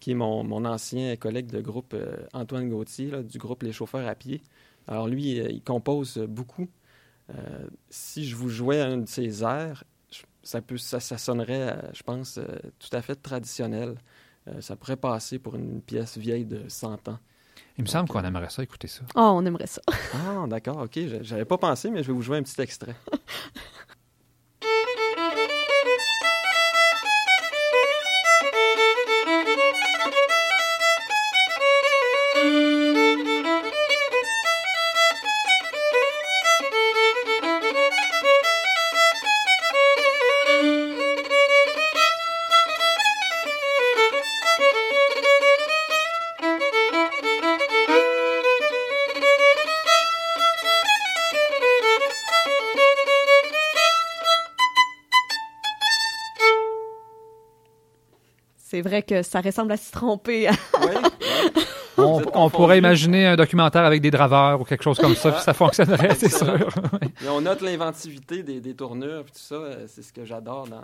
qui 0.00 0.12
est 0.12 0.14
mon, 0.14 0.42
mon, 0.42 0.64
ancien 0.64 1.14
collègue 1.16 1.46
de 1.46 1.60
groupe, 1.60 1.94
euh, 1.94 2.16
Antoine 2.32 2.68
Gauthier, 2.68 3.22
du 3.22 3.38
groupe 3.38 3.62
Les 3.62 3.72
Chauffeurs 3.72 4.06
à 4.08 4.14
pied. 4.14 4.42
Alors 4.88 5.06
lui, 5.06 5.36
il 5.36 5.62
compose 5.62 6.18
beaucoup. 6.28 6.68
si 7.90 8.24
je 8.24 8.34
vous 8.34 8.48
jouais 8.48 8.80
un 8.80 8.96
de 8.96 9.08
ses 9.08 9.44
airs, 9.44 9.84
ça, 10.42 10.60
peut, 10.62 10.78
ça, 10.78 11.00
sonnerait, 11.00 11.70
euh, 11.72 11.92
je 11.92 12.02
pense, 12.02 12.38
euh, 12.38 12.44
tout 12.78 12.94
à 12.96 13.02
fait 13.02 13.16
traditionnel. 13.16 13.96
Euh, 14.48 14.60
ça 14.60 14.76
pourrait 14.76 14.96
passer 14.96 15.38
pour 15.38 15.54
une 15.54 15.82
pièce 15.82 16.16
vieille 16.16 16.44
de 16.44 16.68
100 16.68 17.08
ans. 17.08 17.18
Il 17.76 17.84
me 17.84 17.88
semble 17.88 18.08
qu'on 18.08 18.22
aimerait 18.24 18.50
ça, 18.50 18.62
écouter 18.62 18.88
ça. 18.88 19.02
Oh, 19.14 19.32
on 19.34 19.44
aimerait 19.44 19.66
ça. 19.66 19.82
ah, 20.14 20.46
d'accord, 20.46 20.78
ok. 20.78 20.98
J'avais 21.22 21.44
pas 21.44 21.58
pensé, 21.58 21.90
mais 21.90 22.02
je 22.02 22.08
vais 22.08 22.12
vous 22.12 22.22
jouer 22.22 22.38
un 22.38 22.42
petit 22.42 22.60
extrait. 22.60 22.94
c'est 58.82 58.88
vrai 58.88 59.02
que 59.02 59.22
ça 59.22 59.42
ressemble 59.42 59.72
à 59.72 59.76
s'y 59.76 59.92
tromper. 59.92 60.48
On, 61.98 62.48
pourrait 62.48 62.78
imaginer 62.78 63.26
un 63.26 63.36
documentaire 63.36 63.84
avec 63.84 64.00
des 64.00 64.10
draveurs 64.10 64.58
ou 64.58 64.64
quelque 64.64 64.82
chose 64.82 64.98
comme 64.98 65.14
ça, 65.14 65.32
puis 65.32 65.42
ça 65.42 65.52
fonctionnerait, 65.52 66.14
c'est 66.14 66.30
sûr. 66.30 66.70
on 67.28 67.42
note 67.42 67.60
l'inventivité 67.60 68.42
des, 68.42 68.58
des, 68.58 68.74
tournures, 68.74 69.24
puis 69.24 69.32
tout 69.32 69.40
ça, 69.40 69.56
euh, 69.56 69.84
c'est 69.86 70.00
ce 70.00 70.10
que 70.10 70.24
j'adore 70.24 70.66
dans, 70.66 70.80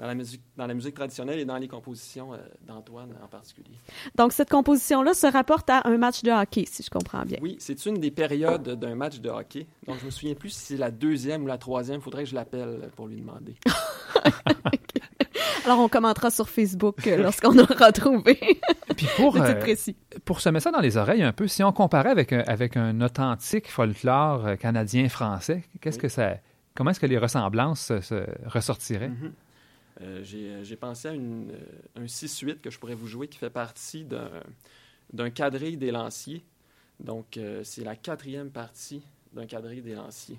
dans, 0.00 0.06
la 0.08 0.16
musique, 0.16 0.40
dans 0.56 0.66
la 0.66 0.74
musique 0.74 0.96
traditionnelle 0.96 1.38
et 1.38 1.44
dans 1.44 1.58
les 1.58 1.68
compositions 1.68 2.32
euh, 2.34 2.38
d'Antoine 2.66 3.10
en 3.22 3.28
particulier. 3.28 3.76
Donc, 4.16 4.32
cette 4.32 4.50
composition-là 4.50 5.14
se 5.14 5.28
rapporte 5.28 5.70
à 5.70 5.82
un 5.86 5.96
match 5.96 6.24
de 6.24 6.32
hockey, 6.32 6.64
si 6.66 6.82
je 6.82 6.90
comprends 6.90 7.22
bien. 7.22 7.38
Oui, 7.40 7.54
c'est 7.60 7.86
une 7.86 8.00
des 8.00 8.10
périodes 8.10 8.68
d'un 8.68 8.96
match 8.96 9.20
de 9.20 9.28
hockey. 9.28 9.68
Donc, 9.86 9.98
je 10.00 10.06
me 10.06 10.10
souviens 10.10 10.34
plus 10.34 10.50
si 10.50 10.60
c'est 10.60 10.76
la 10.76 10.90
deuxième 10.90 11.44
ou 11.44 11.46
la 11.46 11.58
troisième. 11.58 12.00
Il 12.00 12.02
faudrait 12.02 12.24
que 12.24 12.30
je 12.30 12.34
l'appelle 12.34 12.90
pour 12.96 13.06
lui 13.06 13.20
demander. 13.20 13.54
Alors, 15.64 15.80
on 15.80 15.88
commentera 15.88 16.30
sur 16.30 16.48
Facebook 16.48 17.06
euh, 17.06 17.16
lorsqu'on 17.18 17.58
aura 17.58 17.92
trouvé. 17.92 18.60
Puis 18.96 19.06
pour, 19.16 19.36
euh, 19.36 19.54
précis. 19.54 19.96
pour 20.24 20.40
se 20.40 20.48
mettre 20.48 20.64
ça 20.64 20.70
dans 20.70 20.80
les 20.80 20.96
oreilles 20.96 21.22
un 21.22 21.32
peu, 21.32 21.46
si 21.46 21.62
on 21.62 21.72
comparait 21.72 22.10
avec 22.10 22.32
un, 22.32 22.40
avec 22.46 22.76
un 22.76 23.00
authentique 23.00 23.70
folklore 23.70 24.46
euh, 24.46 24.56
canadien-français, 24.56 25.64
qu'est-ce 25.80 25.98
que 25.98 26.08
ça, 26.08 26.38
comment 26.74 26.90
est-ce 26.90 27.00
que 27.00 27.06
les 27.06 27.18
ressemblances 27.18 27.92
se, 28.00 28.24
ressortiraient? 28.46 29.10
Mm-hmm. 29.10 30.62
J'ai 30.62 30.76
pensé 30.76 31.08
à 31.08 31.12
une, 31.12 31.52
un 31.96 32.04
6-8 32.04 32.60
que 32.60 32.70
je 32.70 32.78
pourrais 32.78 32.94
vous 32.94 33.08
jouer 33.08 33.26
qui 33.26 33.38
fait 33.38 33.50
partie 33.50 34.06
d'un 35.12 35.30
quadrille 35.30 35.76
des 35.76 35.90
lanciers. 35.90 36.44
Donc, 37.00 37.38
c'est 37.64 37.82
la 37.82 37.96
quatrième 37.96 38.50
partie 38.50 39.02
d'un 39.32 39.46
quadrille 39.46 39.82
des 39.82 39.94
lanciers. 39.94 40.38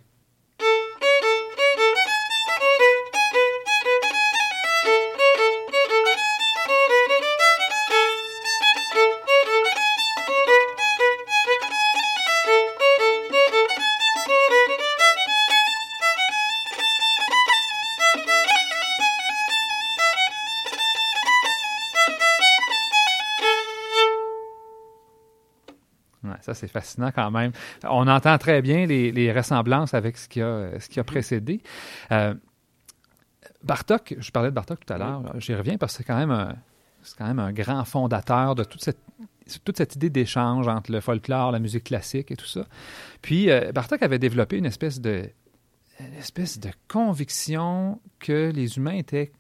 C'est 26.60 26.68
fascinant 26.68 27.12
quand 27.14 27.32
même. 27.32 27.52
On 27.84 28.08
entend 28.08 28.38
très 28.38 28.62
bien 28.62 28.86
les, 28.86 29.32
ressemblances 29.32 29.94
avec 29.94 30.18
ce 30.18 30.28
qui 30.28 30.42
a, 30.42 30.80
ce 30.80 30.90
qui 30.90 31.00
a 31.00 31.04
mm-hmm. 31.04 31.06
précédé. 31.06 31.62
Euh, 32.12 32.34
Bartok, 33.64 34.16
je 34.20 34.32
parlais 34.32 34.50
de 34.50 34.56
Bartok 34.56 34.86
tout 34.86 34.94
à 34.94 34.98
l'heure, 34.98 35.24
j'y 35.40 35.54
reviens 35.54 35.78
parce 35.78 35.94
que 35.94 35.98
c'est 35.98 36.04
quand 36.04 36.18
même 36.18 36.32
un, 36.32 36.56
c'est 37.04 37.18
quand 37.18 37.28
même 37.28 37.40
un 37.40 37.52
grand 37.52 37.84
fondateur 37.86 38.56
de 38.56 38.64
toute 38.64 38.84
cette 38.84 39.00
toute 39.66 39.78
cette 39.78 39.96
idée 39.96 40.12
d'échange 40.12 40.68
entre 40.68 40.92
le 40.92 41.02
folklore, 41.02 41.52
la 41.52 41.58
musique 41.58 41.86
classique 41.86 42.30
et 42.30 42.36
tout 42.36 42.46
ça. 42.46 42.68
Puis 43.24 43.50
euh, 43.50 43.72
Bartok 43.72 44.04
avait 44.04 44.20
développé 44.20 44.58
une 44.58 44.68
espèce 44.68 45.02
de 45.02 45.28
une 46.00 46.14
espèce 46.14 46.60
de 46.60 46.70
conviction 46.88 48.00
que 48.20 48.52
les 48.52 48.78
humains 48.78 48.94
étaient 48.94 49.32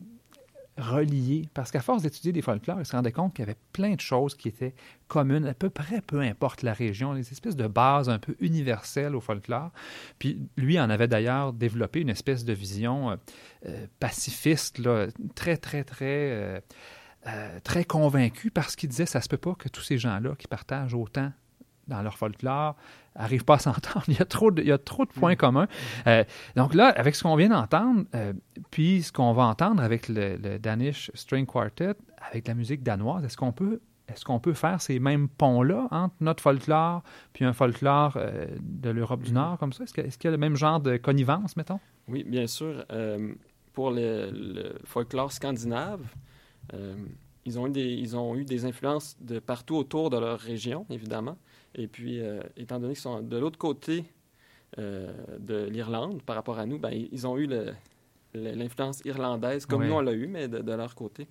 reliés, 0.79 1.49
parce 1.53 1.71
qu'à 1.71 1.81
force 1.81 2.03
d'étudier 2.03 2.31
des 2.31 2.41
folklores, 2.41 2.79
il 2.79 2.85
se 2.85 2.95
rendait 2.95 3.11
compte 3.11 3.33
qu'il 3.33 3.43
y 3.43 3.47
avait 3.47 3.59
plein 3.73 3.95
de 3.95 3.99
choses 3.99 4.35
qui 4.35 4.47
étaient 4.47 4.73
communes, 5.07 5.45
à 5.45 5.53
peu 5.53 5.69
près, 5.69 6.01
peu 6.01 6.21
importe 6.21 6.63
la 6.63 6.73
région, 6.73 7.13
des 7.13 7.31
espèces 7.31 7.55
de 7.55 7.67
bases 7.67 8.09
un 8.09 8.19
peu 8.19 8.35
universelles 8.39 9.15
au 9.15 9.21
folklore. 9.21 9.71
Puis 10.17 10.39
lui 10.57 10.79
en 10.79 10.89
avait 10.89 11.07
d'ailleurs 11.07 11.53
développé 11.53 12.01
une 12.01 12.09
espèce 12.09 12.45
de 12.45 12.53
vision 12.53 13.11
euh, 13.11 13.15
euh, 13.67 13.87
pacifiste, 13.99 14.81
très, 15.35 15.57
très, 15.57 15.83
très... 15.83 16.61
Euh, 17.27 17.59
très 17.65 17.83
convaincu 17.83 18.49
parce 18.49 18.77
qu'il 18.77 18.87
disait 18.87 19.05
ça 19.05 19.19
se 19.19 19.27
peut 19.27 19.35
pas 19.35 19.53
que 19.53 19.67
tous 19.67 19.81
ces 19.81 19.97
gens-là 19.97 20.35
qui 20.37 20.47
partagent 20.47 20.93
autant 20.93 21.33
dans 21.89 22.01
leur 22.01 22.17
folklore 22.17 22.77
n'arrivent 23.19 23.45
pas 23.45 23.55
à 23.55 23.59
s'entendre. 23.59 24.03
Il 24.07 24.17
y 24.17 24.21
a 24.21 24.25
trop 24.25 24.51
de, 24.51 24.61
il 24.61 24.67
y 24.67 24.71
a 24.71 24.77
trop 24.77 25.05
de 25.05 25.11
points 25.11 25.33
mm. 25.33 25.37
communs. 25.37 25.67
Euh, 26.07 26.23
donc 26.55 26.73
là, 26.73 26.87
avec 26.87 27.15
ce 27.15 27.23
qu'on 27.23 27.35
vient 27.35 27.49
d'entendre, 27.49 28.05
euh, 28.15 28.33
puis 28.71 29.03
ce 29.03 29.11
qu'on 29.11 29.33
va 29.33 29.43
entendre 29.43 29.83
avec 29.83 30.07
le, 30.07 30.57
Danish 30.57 31.11
String 31.13 31.45
Quartet, 31.45 31.95
avec 32.29 32.47
la 32.47 32.53
musique 32.53 32.83
danoise, 32.83 33.23
est-ce 33.23 33.37
qu'on 33.37 33.51
peut 33.51 33.81
est-ce 34.11 34.25
qu'on 34.25 34.39
peut 34.39 34.55
faire 34.55 34.81
ces 34.81 34.97
mêmes 34.97 35.29
ponts-là 35.29 35.87
entre 35.91 36.15
notre 36.19 36.41
folklore 36.41 37.03
puis 37.31 37.45
un 37.45 37.53
folklore 37.53 38.13
euh, 38.15 38.47
de 38.59 38.89
l'Europe 38.89 39.21
du 39.21 39.31
mm. 39.31 39.35
Nord 39.35 39.57
comme 39.59 39.71
ça? 39.71 39.83
Est-ce, 39.83 39.93
qu'il 39.93 40.23
y 40.23 40.27
a 40.27 40.31
le 40.31 40.37
même 40.37 40.55
genre 40.55 40.79
de 40.79 40.97
connivence, 40.97 41.55
mettons? 41.55 41.79
Oui, 42.07 42.23
bien 42.23 42.47
sûr. 42.47 42.85
pour 43.73 43.91
le, 43.91 44.73
folklore 44.83 45.31
scandinave, 45.31 46.01
ils, 47.45 47.59
ont 47.59 47.67
eu 47.67 47.69
des, 47.69 47.85
ils 47.85 48.17
ont 48.17 48.35
eu 48.35 48.45
des 48.45 48.65
influences 48.65 49.15
de 49.21 49.37
partout 49.37 49.75
autour 49.75 50.09
de 50.09 50.17
leur 50.17 50.39
région, 50.39 50.87
évidemment. 50.89 51.37
Et 51.75 51.87
puis, 51.87 52.19
euh, 52.19 52.41
étant 52.57 52.79
donné 52.79 52.93
qu'ils 52.93 53.01
sont 53.01 53.21
de 53.21 53.37
l'autre 53.37 53.57
côté 53.57 54.05
euh, 54.77 55.11
de 55.39 55.65
l'Irlande 55.65 56.21
par 56.23 56.35
rapport 56.35 56.59
à 56.59 56.65
nous, 56.65 56.79
ben, 56.79 56.91
ils 56.91 57.27
ont 57.27 57.37
eu 57.37 57.49
l'influence 58.33 59.01
irlandaise, 59.05 59.65
comme 59.65 59.85
nous 59.85 59.93
on 59.93 60.01
l'a 60.01 60.13
eu, 60.13 60.27
mais 60.27 60.47
de, 60.47 60.73
leur 60.73 60.95
côté. 60.95 61.27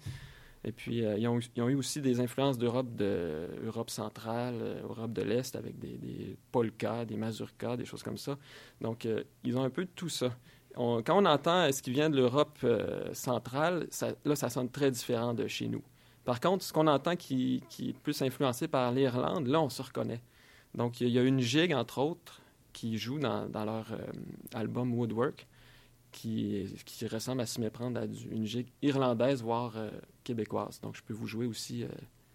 Et 0.65 0.73
puis, 0.73 1.05
euh, 1.05 1.17
ils, 1.17 1.29
ont, 1.29 1.39
ils, 1.57 1.63
ont, 1.63 1.69
eu 1.69 1.75
aussi 1.75 2.01
des 2.01 2.21
influences 2.21 2.59
d'Europe 2.59 2.95
de, 2.95 3.49
Europe 3.65 3.91
centrale, 3.91 4.81
Europe 4.83 5.13
de 5.13 5.23
l'Est, 5.23 5.55
avec 5.57 5.79
des, 5.79 5.97
des, 5.99 6.37
polkas, 6.51 7.05
des 7.05 7.17
mazurkas, 7.17 7.77
des 7.77 7.85
choses 7.85 8.03
comme 8.03 8.19
ça. 8.19 8.37
Donc, 8.81 9.07
ils 9.45 9.57
ont 9.57 9.63
un 9.63 9.71
peu 9.71 9.85
de 9.85 9.91
tout 9.95 10.09
ça. 10.09 10.37
quand 10.75 11.05
on 11.11 11.27
entend 11.27 11.71
ce 11.71 11.81
qui 11.81 11.91
vient 11.91 12.11
de 12.11 12.17
l'Europe 12.17 12.59
centrale, 13.13 13.87
ça, 13.91 14.09
là, 14.25 14.35
ça 14.35 14.49
sonne 14.49 14.71
très 14.71 14.91
différent 14.91 15.33
de 15.35 15.47
chez 15.47 15.69
nous 15.69 15.83
Par 16.29 16.41
contre, 16.41 16.63
ce 16.63 16.75
qu'on 16.75 16.89
entend 16.89 17.17
qui, 17.17 17.63
qui, 17.71 17.89
est 17.89 17.99
plus 18.01 18.21
influencé 18.21 18.69
par 18.69 18.93
l'Irlande, 18.93 19.47
là, 19.47 19.63
on 19.63 19.71
se 19.71 19.81
reconnaît. 19.81 20.21
Donc, 20.75 21.01
il 21.01 21.09
y, 21.09 21.19
a 21.19 21.23
une 21.23 21.41
gigue, 21.41 21.73
entre 21.73 22.03
autres, 22.03 22.43
qui 22.75 22.99
joue 22.99 23.19
dans, 23.19 23.49
dans 23.49 23.65
leur 23.65 23.91
euh, 23.95 23.97
album 24.53 24.93
Woodwork, 24.93 25.47
qui, 26.13 26.67
qui, 26.85 27.07
ressemble 27.07 27.41
à 27.41 27.47
s'y 27.47 27.63
méprendre 27.63 27.99
à 28.01 28.05
une 28.31 28.45
gigue 28.45 28.67
irlandaise, 28.83 29.43
voire 29.43 29.73
euh, 29.77 29.89
québécoise. 30.23 30.79
Donc, 30.83 30.97
je 30.97 31.03
peux 31.03 31.15
vous 31.15 31.27
jouer 31.27 31.47
aussi 31.47 31.85
euh, 31.85 31.89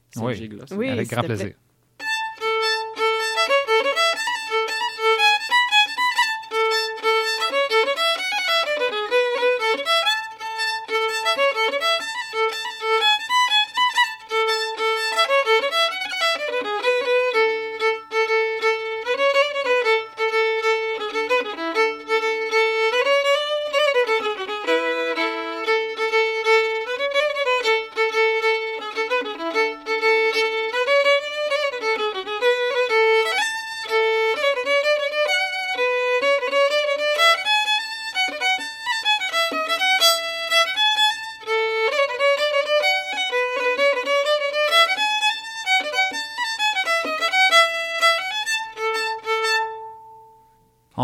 cette 0.09 0.23
oui. 0.23 0.33
gigue-là. 0.37 0.65
Oui, 0.71 0.89
Avec 0.89 1.07
grand 1.07 1.21
plaisir. 1.21 1.53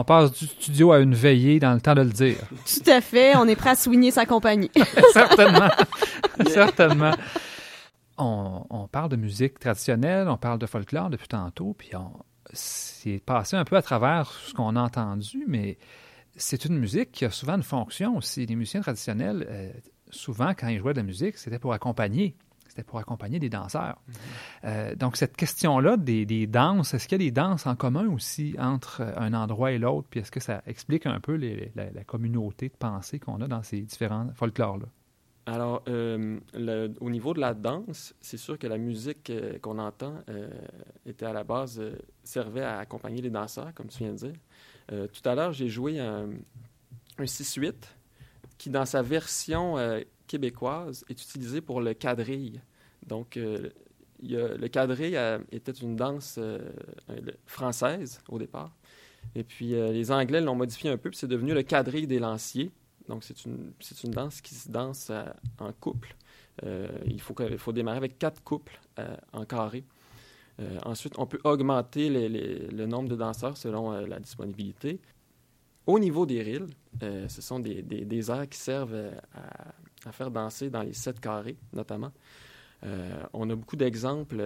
Passe 0.10 0.32
du 0.32 0.48
studio 0.48 0.92
à 0.92 1.00
une 1.02 1.14
veillée 1.14 1.60
dans 1.60 1.72
le 1.72 1.82
temps 1.82 1.94
de 1.94 2.02
le 2.02 2.10
dire. 2.10 2.40
Tout 2.66 2.90
à 2.90 3.00
fait. 3.00 3.36
On 3.36 3.48
est 3.48 3.56
prêt 3.56 3.70
à 3.70 3.76
soigner 3.76 4.10
sa 4.10 4.26
compagnie. 4.26 4.72
Certainement. 5.14 5.70
Certainement. 6.48 7.14
On, 8.18 8.66
on, 8.72 8.88
parle 8.88 9.10
de 9.10 9.16
musique 9.18 9.60
traditionnelle, 9.60 10.28
on 10.28 10.38
parle 10.38 10.58
de 10.58 10.66
folklore 10.66 11.12
depuis 11.12 11.28
tantôt, 11.28 11.76
puis 11.78 11.96
on 11.96 12.12
c'est 12.52 13.22
passé 13.24 13.56
un 13.56 13.64
peu 13.64 13.76
à 13.76 13.84
travers 13.84 14.32
ce 14.32 14.56
qu'on 14.56 14.76
a 14.76 14.82
entendu, 14.82 15.46
mais 15.48 15.78
c'est 16.36 16.66
une 16.66 16.80
musique 16.80 17.12
qui 17.12 17.26
a 17.26 17.30
souvent 17.30 17.58
une 17.58 17.64
fonction 17.64 18.18
aussi. 18.18 18.48
Les 18.48 18.56
musiciens 18.56 18.82
traditionnels, 18.82 19.46
euh, 19.48 19.72
souvent, 20.10 20.54
quand 20.58 20.68
ils 20.70 20.80
jouaient 20.80 20.94
de 20.94 21.00
la 21.00 21.06
musique, 21.06 21.38
c'était 21.38 21.60
pour 21.60 21.74
accompagner 21.74 22.36
c'était 22.70 22.84
pour 22.84 23.00
accompagner 23.00 23.40
des 23.40 23.50
danseurs. 23.50 23.98
Mm 24.08 24.12
-hmm. 24.12 24.66
euh, 24.66 24.96
donc, 24.96 25.18
cette 25.18 25.36
question-là 25.36 25.98
des, 25.98 26.26
des, 26.26 26.48
danses, 26.48 26.94
est-ce 26.94 27.08
qu'il 27.08 27.22
y 27.22 27.26
a 27.26 27.26
des 27.26 27.32
danses 27.32 27.66
en 27.68 27.76
commun 27.76 28.08
aussi 28.08 28.56
entre 28.58 29.02
un 29.18 29.34
endroit 29.34 29.72
et 29.72 29.78
l'autre? 29.78 30.08
Puis 30.10 30.20
est-ce 30.22 30.32
que 30.32 30.40
ça 30.40 30.62
explique 30.66 31.06
un 31.06 31.20
peu 31.20 31.34
les, 31.34 31.72
la, 31.76 31.92
la, 31.92 32.04
communauté 32.04 32.70
de 32.70 32.78
pensée 32.78 33.20
qu'on 33.20 33.42
a 33.42 33.48
dans 33.48 33.64
ces 33.64 33.82
différents 33.82 34.30
folklores-là? 34.36 34.88
Alors, 35.50 35.82
euh, 35.88 36.40
le, 36.54 36.94
au 37.00 37.10
niveau 37.10 37.34
de 37.34 37.40
la 37.40 37.56
danse, 37.56 38.14
c'est 38.22 38.38
sûr 38.38 38.60
que 38.60 38.68
la 38.68 38.78
musique 38.78 39.32
euh, 39.32 39.58
qu'on 39.58 39.80
entend 39.80 40.14
euh, 40.30 40.48
était 41.08 41.26
à 41.26 41.34
la 41.34 41.44
base, 41.44 41.82
servait 42.24 42.62
à 42.62 42.78
accompagner 42.78 43.20
les 43.22 43.32
danseurs, 43.32 43.74
comme 43.74 43.88
tu 43.88 44.00
viens 44.00 44.14
de 44.14 44.18
dire. 44.18 44.34
tout 44.88 45.28
à 45.28 45.34
l'heure, 45.34 45.52
j'ai 45.52 45.68
joué 45.68 46.00
un, 46.00 46.30
un 47.18 47.24
6-8 47.24 47.74
qui, 48.60 48.70
dans 48.70 48.86
sa 48.86 49.02
version 49.02 49.78
québécoise 50.30 51.04
est 51.10 51.22
utilisé 51.22 51.60
pour 51.60 51.82
le 51.82 51.94
quadrille. 51.94 52.62
Donc, 53.06 53.36
euh, 53.36 53.70
le 54.22 54.68
quadrille 54.68 55.18
euh, 55.18 55.40
était 55.52 55.72
une 55.72 55.96
danse 55.96 56.36
euh, 56.38 56.60
française 57.46 58.22
au 58.30 58.38
départ. 58.38 58.72
Et 59.36 59.44
puis, 59.44 59.72
les 59.72 60.12
Anglais 60.12 60.40
l'ont 60.40 60.56
modifié 60.56 60.90
un 60.90 60.98
peu, 60.98 61.10
puis 61.10 61.20
c'est 61.20 61.28
devenu 61.28 61.54
le 61.54 61.64
quadrille 61.64 62.08
des 62.08 62.20
lanciers. 62.20 62.72
Donc, 63.10 63.24
c'est 63.24 63.44
une, 63.44 63.74
une 64.04 64.12
danse 64.12 64.40
qui 64.40 64.56
se 64.56 64.70
danse 64.70 65.12
en 65.58 65.74
couple. 65.74 66.16
il, 66.64 67.20
faut, 67.20 67.36
il 67.52 67.58
faut 67.58 67.74
démarrer 67.74 67.98
avec 67.98 68.18
quatre 68.18 68.42
couples 68.42 68.80
en 69.34 69.44
carré. 69.44 69.84
ensuite, 70.86 71.16
on 71.18 71.26
peut 71.26 71.40
augmenter 71.44 72.10
le 72.10 72.86
nombre 72.86 73.10
de 73.10 73.18
danseurs 73.18 73.58
selon 73.58 73.92
la 73.92 74.20
disponibilité. 74.22 75.02
Au 75.86 76.00
niveau 76.00 76.26
des 76.26 76.42
rilles, 76.42 76.74
ce 77.02 77.42
sont 77.42 77.60
des, 77.60 77.82
des, 77.82 78.06
des 78.06 78.32
airs 78.32 78.48
qui 78.48 78.58
servent 78.58 79.12
à 79.34 79.74
à 80.06 80.12
faire 80.12 80.32
danser 80.32 80.70
dans 80.70 80.84
les 80.84 80.94
sept 80.94 81.20
carrés, 81.20 81.58
notamment. 81.74 82.12
Euh, 82.86 83.24
on 83.34 83.50
a 83.50 83.56
beaucoup 83.56 83.76
d'exemples 83.76 84.38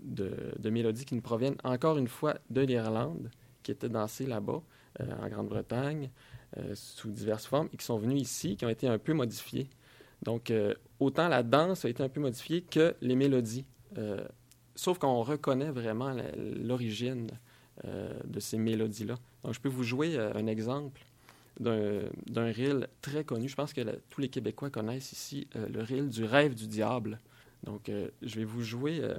de, 0.00 0.32
de, 0.58 0.70
mélodies 0.70 1.04
qui 1.04 1.14
nous 1.14 1.22
proviennent, 1.22 1.56
encore 1.64 1.98
une 1.98 2.08
fois, 2.08 2.34
de 2.50 2.62
l'Irlande, 2.62 3.30
qui 3.62 3.70
étaient 3.70 3.88
dansées 3.88 4.26
là-bas, 4.26 4.62
euh, 5.00 5.04
en 5.22 5.28
Grande-Bretagne, 5.28 6.10
euh, 6.56 6.74
sous 6.74 7.10
diverses 7.10 7.46
formes, 7.46 7.68
et 7.72 7.76
qui 7.76 7.84
sont 7.84 7.98
venues 7.98 8.16
ici, 8.16 8.56
qui 8.56 8.64
ont 8.64 8.70
été 8.70 8.88
un 8.88 8.98
peu 8.98 9.12
modifiées. 9.12 9.68
Donc, 10.22 10.50
autant 10.98 11.28
la 11.28 11.42
danse 11.42 11.84
a 11.84 11.90
été 11.90 12.02
un 12.02 12.08
peu 12.08 12.20
modifiée 12.20 12.62
que 12.62 12.96
les 13.02 13.14
mélodies. 13.14 13.66
sauf 14.74 14.98
qu'on 14.98 15.22
reconnaît 15.22 15.70
vraiment 15.70 16.16
l'origine 16.56 17.28
de 17.84 18.40
ces 18.40 18.56
mélodies-là. 18.56 19.16
Donc, 19.44 19.52
je 19.52 19.60
peux 19.60 19.68
vous 19.68 19.82
jouer 19.82 20.18
un 20.18 20.46
exemple 20.46 21.02
d'un 21.58 22.52
reel 22.52 22.88
très 23.00 23.24
connu. 23.24 23.48
Je 23.48 23.54
pense 23.54 23.72
que 23.72 23.80
tous 24.10 24.20
les 24.20 24.28
Québécois 24.28 24.70
connaissent 24.70 25.12
ici 25.12 25.48
euh, 25.56 25.68
le 25.68 25.82
reel 25.82 26.08
du 26.08 26.24
rêve 26.24 26.54
du 26.54 26.66
diable. 26.66 27.18
Donc, 27.64 27.88
euh, 27.88 28.08
je 28.22 28.36
vais 28.36 28.44
vous 28.44 28.62
jouer 28.62 29.00
euh, 29.02 29.14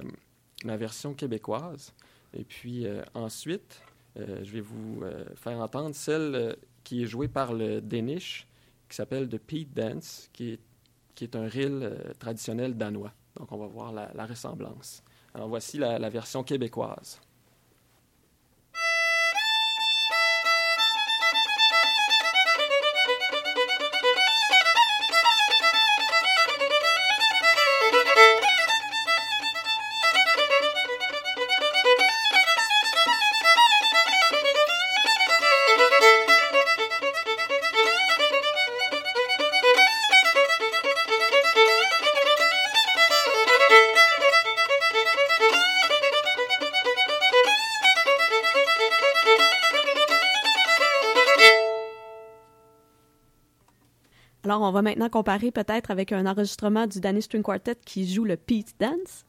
la 0.64 0.76
version 0.76 1.14
québécoise. 1.14 1.92
Et 2.34 2.44
puis 2.44 2.86
ensuite, 3.14 3.80
je 4.16 4.50
vais 4.52 4.60
vous 4.60 5.02
faire 5.36 5.58
entendre 5.60 5.94
celle 5.94 6.56
qui 6.84 7.02
est 7.02 7.06
jouée 7.06 7.26
par 7.26 7.54
le 7.54 7.80
Danish, 7.80 8.46
qui 8.86 8.96
s'appelle 8.96 9.30
The 9.30 9.38
Pete 9.38 9.72
Dance, 9.72 10.28
qui 10.34 10.50
est, 10.50 10.60
qui 11.14 11.24
est 11.24 11.34
un 11.36 11.48
reel 11.48 12.12
traditionnel 12.18 12.76
danois. 12.76 13.14
Donc, 13.36 13.50
on 13.50 13.56
va 13.56 13.66
voir 13.66 13.92
la, 13.92 14.12
la 14.14 14.26
ressemblance. 14.26 15.02
Alors, 15.32 15.48
voici 15.48 15.78
la 15.78 16.10
version 16.10 16.44
québécoise. 16.44 17.18
On 54.60 54.72
va 54.72 54.82
maintenant 54.82 55.08
comparer 55.08 55.52
peut-être 55.52 55.92
avec 55.92 56.10
un 56.10 56.26
enregistrement 56.26 56.88
du 56.88 57.00
Danish 57.00 57.24
String 57.24 57.44
Quartet 57.44 57.76
qui 57.84 58.12
joue 58.12 58.24
le 58.24 58.36
Pete 58.36 58.74
Dance. 58.80 59.24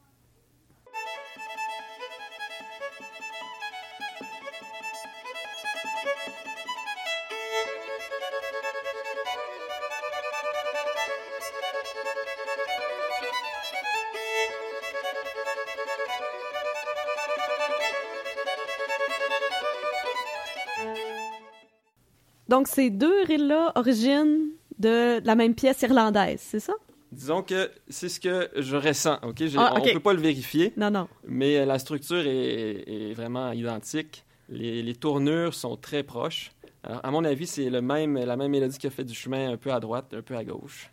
Donc, 22.48 22.66
ces 22.66 22.90
deux 22.90 23.22
reels-là 23.28 23.70
originent 23.76 24.49
de 24.80 25.24
la 25.24 25.34
même 25.34 25.54
pièce 25.54 25.82
irlandaise, 25.82 26.40
c'est 26.42 26.60
ça? 26.60 26.72
Disons 27.12 27.42
que 27.42 27.70
c'est 27.88 28.08
ce 28.08 28.20
que 28.20 28.50
je 28.56 28.76
ressens, 28.76 29.18
OK? 29.22 29.42
Ah, 29.56 29.74
okay. 29.76 29.82
On 29.82 29.86
ne 29.86 29.92
peut 29.94 30.00
pas 30.00 30.12
le 30.12 30.20
vérifier. 30.20 30.72
Non, 30.76 30.90
non. 30.90 31.08
Mais 31.26 31.64
la 31.66 31.78
structure 31.78 32.24
est, 32.24 32.84
est 32.86 33.14
vraiment 33.14 33.52
identique. 33.52 34.24
Les, 34.48 34.82
les, 34.82 34.94
tournures 34.94 35.54
sont 35.54 35.76
très 35.76 36.02
proches. 36.02 36.52
Alors, 36.82 37.00
à 37.04 37.10
mon 37.10 37.24
avis, 37.24 37.46
c'est 37.46 37.68
le 37.68 37.82
même, 37.82 38.16
la 38.16 38.36
même 38.36 38.50
mélodie 38.50 38.78
qui 38.78 38.86
a 38.86 38.90
fait 38.90 39.04
du 39.04 39.14
chemin 39.14 39.52
un 39.52 39.56
peu 39.56 39.72
à 39.72 39.80
droite, 39.80 40.14
un 40.14 40.22
peu 40.22 40.36
à 40.36 40.44
gauche. 40.44 40.90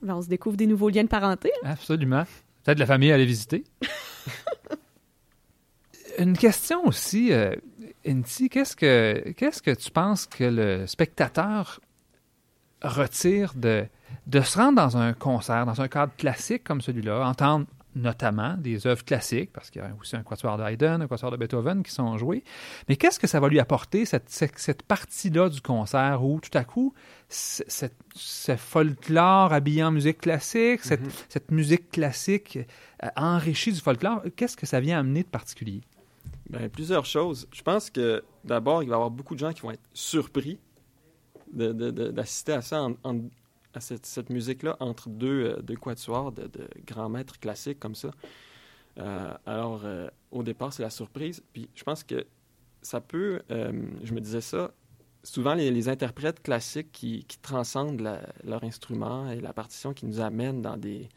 Ben, 0.00 0.16
on 0.16 0.22
se 0.22 0.28
découvre 0.28 0.56
des 0.56 0.66
nouveaux 0.66 0.88
liens 0.88 1.04
de 1.04 1.08
parenté. 1.08 1.50
Hein? 1.62 1.72
Absolument. 1.72 2.24
Peut-être 2.64 2.78
la 2.78 2.86
famille 2.86 3.10
à 3.10 3.14
aller 3.14 3.26
visiter. 3.26 3.64
Une 6.18 6.36
question 6.36 6.86
aussi, 6.86 7.32
euh, 7.32 7.54
Inti, 8.06 8.48
qu'est-ce 8.48 8.76
que, 8.76 9.32
qu'est-ce 9.36 9.62
que 9.62 9.70
tu 9.70 9.90
penses 9.90 10.26
que 10.26 10.44
le 10.44 10.86
spectateur 10.86 11.80
retire 12.82 13.52
de, 13.54 13.86
de 14.26 14.40
se 14.40 14.58
rendre 14.58 14.76
dans 14.76 14.96
un 14.96 15.12
concert, 15.12 15.66
dans 15.66 15.80
un 15.80 15.88
cadre 15.88 16.12
classique 16.16 16.64
comme 16.64 16.80
celui-là, 16.80 17.26
entendre 17.26 17.66
notamment 17.94 18.54
des 18.56 18.86
œuvres 18.86 19.04
classiques, 19.04 19.52
parce 19.52 19.70
qu'il 19.70 19.82
y 19.82 19.84
a 19.84 19.90
aussi 20.00 20.16
un 20.16 20.22
quatuor 20.22 20.56
de 20.56 20.62
Haydn, 20.62 21.02
un 21.02 21.06
quatuor 21.06 21.30
de 21.30 21.36
Beethoven 21.36 21.82
qui 21.82 21.92
sont 21.92 22.16
joués. 22.16 22.42
Mais 22.88 22.96
qu'est-ce 22.96 23.18
que 23.18 23.26
ça 23.26 23.40
va 23.40 23.48
lui 23.48 23.60
apporter, 23.60 24.06
cette, 24.06 24.30
cette, 24.30 24.82
partie-là 24.82 25.48
du 25.48 25.60
concert 25.60 26.24
où 26.24 26.40
tout 26.40 26.56
à 26.56 26.64
coup, 26.64 26.94
cette, 27.28 27.96
ce 28.14 28.56
folklore 28.56 29.52
habillé 29.52 29.84
en 29.84 29.90
musique 29.90 30.18
classique, 30.18 30.80
cette, 30.82 31.02
mm-hmm. 31.02 31.24
cette 31.28 31.50
musique 31.50 31.90
classique 31.90 32.58
euh, 33.02 33.08
enrichie 33.16 33.72
du 33.72 33.80
folklore, 33.80 34.22
qu'est-ce 34.36 34.56
que 34.56 34.66
ça 34.66 34.80
vient 34.80 34.98
amener 34.98 35.22
de 35.22 35.28
particulier? 35.28 35.82
Bien, 36.48 36.68
plusieurs 36.68 37.04
choses. 37.04 37.46
Je 37.52 37.62
pense 37.62 37.90
que 37.90 38.24
d'abord, 38.44 38.82
il 38.82 38.88
va 38.88 38.92
y 38.92 38.96
avoir 38.96 39.10
beaucoup 39.10 39.34
de 39.34 39.40
gens 39.40 39.52
qui 39.52 39.62
vont 39.62 39.70
être 39.70 39.80
surpris 39.92 40.58
d'assister 41.52 42.52
à 42.52 42.62
ça 42.62 42.88
à 43.74 43.80
cette, 43.80 44.30
musique-là 44.30 44.76
entre 44.80 45.08
deux, 45.08 45.44
euh, 45.44 45.62
deux 45.62 45.76
quatuors 45.76 46.32
de, 46.32 46.50
grands 46.86 47.08
maîtres 47.08 47.38
classiques 47.38 47.80
comme 47.80 47.94
ça. 47.94 48.10
Euh, 48.98 49.32
alors, 49.46 49.82
euh, 49.84 50.08
au 50.30 50.42
départ, 50.42 50.72
c'est 50.72 50.82
la 50.82 50.90
surprise. 50.90 51.42
Puis 51.52 51.68
je 51.74 51.82
pense 51.82 52.04
que 52.04 52.26
ça 52.82 53.00
peut, 53.00 53.40
je 53.48 54.12
me 54.12 54.20
disais 54.20 54.40
ça, 54.40 54.72
souvent 55.22 55.54
les, 55.54 55.88
interprètes 55.88 56.42
classiques 56.42 56.90
qui, 56.90 57.24
transcendent 57.40 58.02
leur 58.42 58.64
instrument 58.64 59.30
et 59.30 59.40
la 59.40 59.52
partition 59.52 59.94
qui 59.94 60.04
nous 60.04 60.20
amènent 60.20 60.62
dans 60.62 60.76
des, 60.76 61.08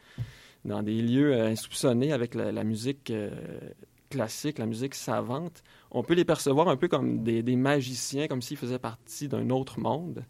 dans 0.64 0.84
des 0.84 1.02
lieux 1.02 1.34
insoupçonnés 1.34 2.12
avec 2.12 2.36
la, 2.36 2.62
musique 2.62 3.12
classique, 4.10 4.58
la 4.58 4.66
musique 4.66 4.94
savante, 4.94 5.64
on 5.96 6.02
peut 6.02 6.14
les 6.14 6.26
percevoir 6.26 6.68
un 6.68 6.76
peu 6.76 6.88
comme 6.88 7.22
des, 7.22 7.42
des 7.42 7.56
magiciens, 7.56 8.28
comme 8.28 8.42
s'ils 8.42 8.58
faisaient 8.58 8.78
partie 8.78 9.28
d'un 9.28 9.48
autre 9.48 9.80
monde. 9.80 10.24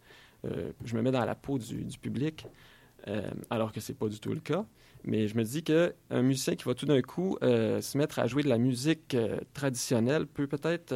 Euh, 0.45 0.71
je 0.85 0.95
me 0.95 1.03
mets 1.03 1.11
dans 1.11 1.25
la 1.25 1.35
peau 1.35 1.59
du, 1.59 1.99
public, 2.01 2.47
euh, 3.09 3.29
alors 3.51 3.73
que 3.73 3.81
c'est 3.81 3.95
pas 3.95 4.09
du 4.09 4.21
tout 4.21 4.33
le 4.33 4.39
cas. 4.39 4.65
Mais 5.03 5.27
je 5.27 5.37
me 5.37 5.43
dis 5.43 5.65
qu'un 5.65 6.23
musicien 6.23 6.55
qui 6.55 6.65
va 6.65 6.75
tout 6.75 6.87
d'un 6.87 7.03
coup 7.03 7.37
euh, 7.43 7.81
se 7.81 7.99
mettre 7.99 8.21
à 8.21 8.29
jouer 8.29 8.45
de 8.45 8.49
la 8.49 8.59
musique 8.59 9.17
traditionnelle 9.55 10.27
peut 10.27 10.47
peut-être 10.47 10.95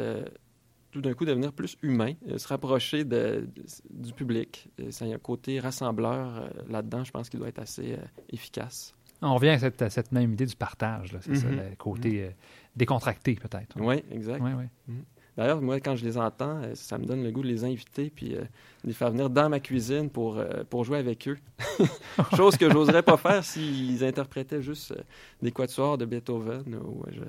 tout 0.93 1.01
d'un 1.01 1.15
coup 1.15 1.25
devenir 1.25 1.53
plus 1.53 1.77
humain, 1.83 2.15
se 2.37 2.47
rapprocher 2.47 3.05
du 3.05 4.13
public. 4.15 4.69
ça 4.91 5.07
y 5.07 5.13
a 5.13 5.17
un 5.17 5.19
côté 5.19 5.59
rassembleur 5.59 6.49
là-dedans, 6.69 7.03
je 7.03 7.11
pense 7.11 7.29
qu'il 7.29 7.41
doit 7.41 7.49
être 7.49 7.61
assez 7.61 7.97
efficace. 8.33 8.95
On 9.23 9.35
revient 9.35 9.51
à 9.51 9.91
cette, 9.91 10.13
même 10.13 10.33
idée 10.33 10.47
du 10.47 10.57
partage, 10.57 11.17
c'est 11.21 11.37
ça, 11.37 11.47
mm-hmm. 11.47 11.71
le 11.71 11.77
côté 11.77 12.11
mm-hmm. 12.23 12.33
Décontracté 12.77 13.35
peut-être. 13.35 13.77
Oui, 13.79 14.03
exact. 14.11 14.43
Oui, 14.43 14.51
oui. 14.57 14.65
Mm-hmm. 14.89 15.21
D'ailleurs, 15.37 15.63
moi, 15.63 15.81
quand 15.81 15.97
je 15.97 16.05
les 16.05 16.19
entends, 16.19 16.61
euh, 16.63 16.75
ça 16.75 16.99
me 16.99 17.07
donne 17.07 17.23
le 17.23 17.31
goût 17.31 17.43
de 17.43 17.49
les 17.49 17.65
inviter 17.65 18.11
puis 18.11 18.35
euh, 18.35 18.41
de 18.41 18.89
les 18.89 18.93
faire 18.93 19.11
venir 19.11 19.31
dans 19.31 19.49
ma 19.49 19.61
cuisine 19.61 20.11
pour, 20.11 20.39
euh, 20.39 20.65
pour 20.69 20.85
jouer 20.85 20.99
avec 20.99 21.29
eux. 21.29 21.39
Chose 22.37 22.57
que 22.57 22.71
j'oserais 22.71 23.03
pas 23.03 23.17
faire 23.17 23.43
s'ils 23.43 24.05
interprétaient 24.05 24.61
juste 24.61 24.95
des 25.41 25.51
quatuors 25.51 25.97
de 25.97 26.05
Beethoven 26.05 26.75
ou 26.75 27.05
je, 27.11 27.21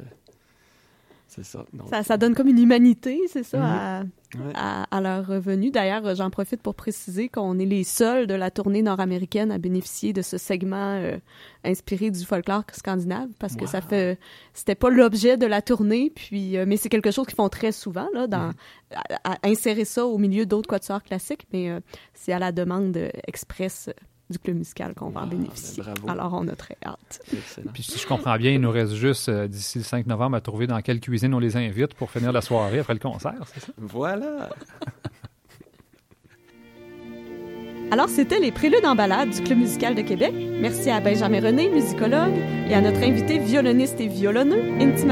c'est 1.34 1.46
ça, 1.46 1.64
ça, 2.04 2.18
donne 2.18 2.36
comme 2.36 2.50
une 2.50 2.60
humanité, 2.60 3.22
c'est 3.30 3.44
ça, 3.44 4.04
mhm. 4.36 4.52
à, 4.54 5.00
leur 5.00 5.26
revenu. 5.26 5.72
D'ailleurs, 5.72 6.14
j'en 6.14 6.30
profite 6.30 6.62
pour 6.62 6.76
préciser 6.76 7.30
qu'on 7.30 7.58
est 7.58 7.66
les 7.66 7.86
seuls 7.86 8.28
de 8.28 8.34
la 8.34 8.52
tournée 8.52 8.82
nord-américaine 8.82 9.50
à 9.50 9.58
bénéficier 9.58 10.12
de 10.12 10.22
ce 10.22 10.38
segment 10.38 10.98
euh, 10.98 11.18
inspiré 11.64 12.12
du 12.12 12.26
folklore 12.26 12.64
scandinave, 12.74 13.30
parce 13.40 13.56
que 13.56 13.66
ça 13.66 13.80
fait, 13.80 14.20
c'était 14.54 14.76
pas 14.76 14.90
l'objet 14.90 15.38
de 15.38 15.46
la 15.46 15.62
tournée, 15.62 16.12
puis, 16.14 16.58
euh, 16.58 16.66
mais 16.68 16.76
c'est 16.76 16.90
quelque 16.90 17.12
chose 17.12 17.26
qu'ils 17.26 17.36
font 17.36 17.48
très 17.48 17.72
souvent, 17.72 18.10
là, 18.14 18.28
dans, 18.28 18.52
à, 19.24 19.38
insérer 19.44 19.86
ça 19.86 20.06
au 20.06 20.18
milieu 20.18 20.46
d'autres 20.46 20.68
quatuors 20.68 21.02
classiques, 21.02 21.48
mais 21.54 21.70
euh, 21.70 21.80
c'est 22.14 22.34
à 22.34 22.40
la 22.40 22.52
demande 22.52 22.98
express 23.26 23.90
du 24.32 24.40
club 24.40 24.58
musical 24.58 24.94
qu'on 24.96 25.10
va 25.10 25.22
en 25.22 25.24
ah, 25.24 25.28
bénéficier. 25.28 25.84
Alors, 26.08 26.34
on 26.34 26.48
a 26.48 26.56
très 26.56 26.78
hâte. 26.86 27.22
Puis, 27.74 27.84
si 27.84 28.00
je 28.00 28.08
comprends 28.08 28.36
bien, 28.38 28.52
il 28.52 28.62
nous 28.62 28.72
reste 28.72 28.94
juste 28.94 29.30
euh, 29.30 29.48
d'ici 29.48 29.78
le 29.78 29.84
5 29.84 30.08
novembre 30.08 30.38
à 30.38 30.42
trouver 30.42 30.68
dans 30.68 30.82
quelle 30.82 31.00
cuisine 31.00 31.34
on 31.34 31.40
les 31.40 31.58
invite 31.58 31.94
pour 31.94 32.10
finir 32.10 32.32
la 32.32 32.42
soirée 32.42 32.80
après 32.80 32.94
le 32.94 33.00
concert, 33.00 33.42
c'est 33.54 33.60
ça? 33.60 33.74
Voilà! 33.78 34.50
Alors, 37.92 38.08
c'était 38.08 38.40
les 38.40 38.54
préludes 38.54 38.86
en 38.86 38.96
balade 38.96 39.32
du 39.32 39.42
Club 39.42 39.60
musical 39.60 39.96
de 39.96 40.02
Québec. 40.02 40.34
Merci 40.34 40.90
à 40.90 41.02
Benjamin 41.02 41.42
René, 41.42 41.70
musicologue, 41.70 42.38
et 42.70 42.74
à 42.74 42.80
notre 42.80 43.04
invité 43.04 43.38
violoniste 43.38 44.00
et 44.00 44.08
violonneux, 44.08 44.64
Inti 44.80 45.06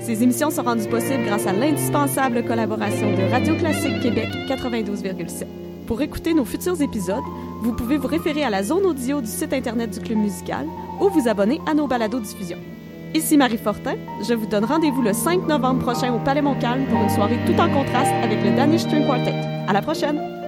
Ces 0.00 0.24
émissions 0.24 0.50
sont 0.50 0.64
rendues 0.64 0.88
possibles 0.88 1.24
grâce 1.24 1.46
à 1.46 1.52
l'indispensable 1.52 2.44
collaboration 2.44 3.12
de 3.12 3.30
Radio 3.30 3.54
Classique 3.54 4.00
Québec 4.00 4.28
92,7. 4.48 5.69
Pour 5.90 6.02
écouter 6.02 6.34
nos 6.34 6.44
futurs 6.44 6.80
épisodes, 6.80 7.24
vous 7.62 7.72
pouvez 7.72 7.96
vous 7.96 8.06
référer 8.06 8.44
à 8.44 8.48
la 8.48 8.62
zone 8.62 8.86
audio 8.86 9.20
du 9.20 9.26
site 9.26 9.52
Internet 9.52 9.90
du 9.90 9.98
Club 9.98 10.18
musical 10.18 10.64
ou 11.00 11.08
vous 11.08 11.26
abonner 11.26 11.60
à 11.68 11.74
nos 11.74 11.88
balados-diffusions. 11.88 12.60
Ici 13.12 13.36
Marie 13.36 13.58
Fortin, 13.58 13.96
je 14.22 14.34
vous 14.34 14.46
donne 14.46 14.64
rendez-vous 14.64 15.02
le 15.02 15.12
5 15.12 15.48
novembre 15.48 15.82
prochain 15.82 16.14
au 16.14 16.20
Palais 16.20 16.42
Montcalm 16.42 16.86
pour 16.86 17.02
une 17.02 17.10
soirée 17.10 17.40
tout 17.44 17.60
en 17.60 17.68
contraste 17.68 18.14
avec 18.22 18.40
le 18.44 18.54
Danish 18.54 18.82
String 18.82 19.04
Quartet. 19.04 19.34
À 19.66 19.72
la 19.72 19.82
prochaine! 19.82 20.39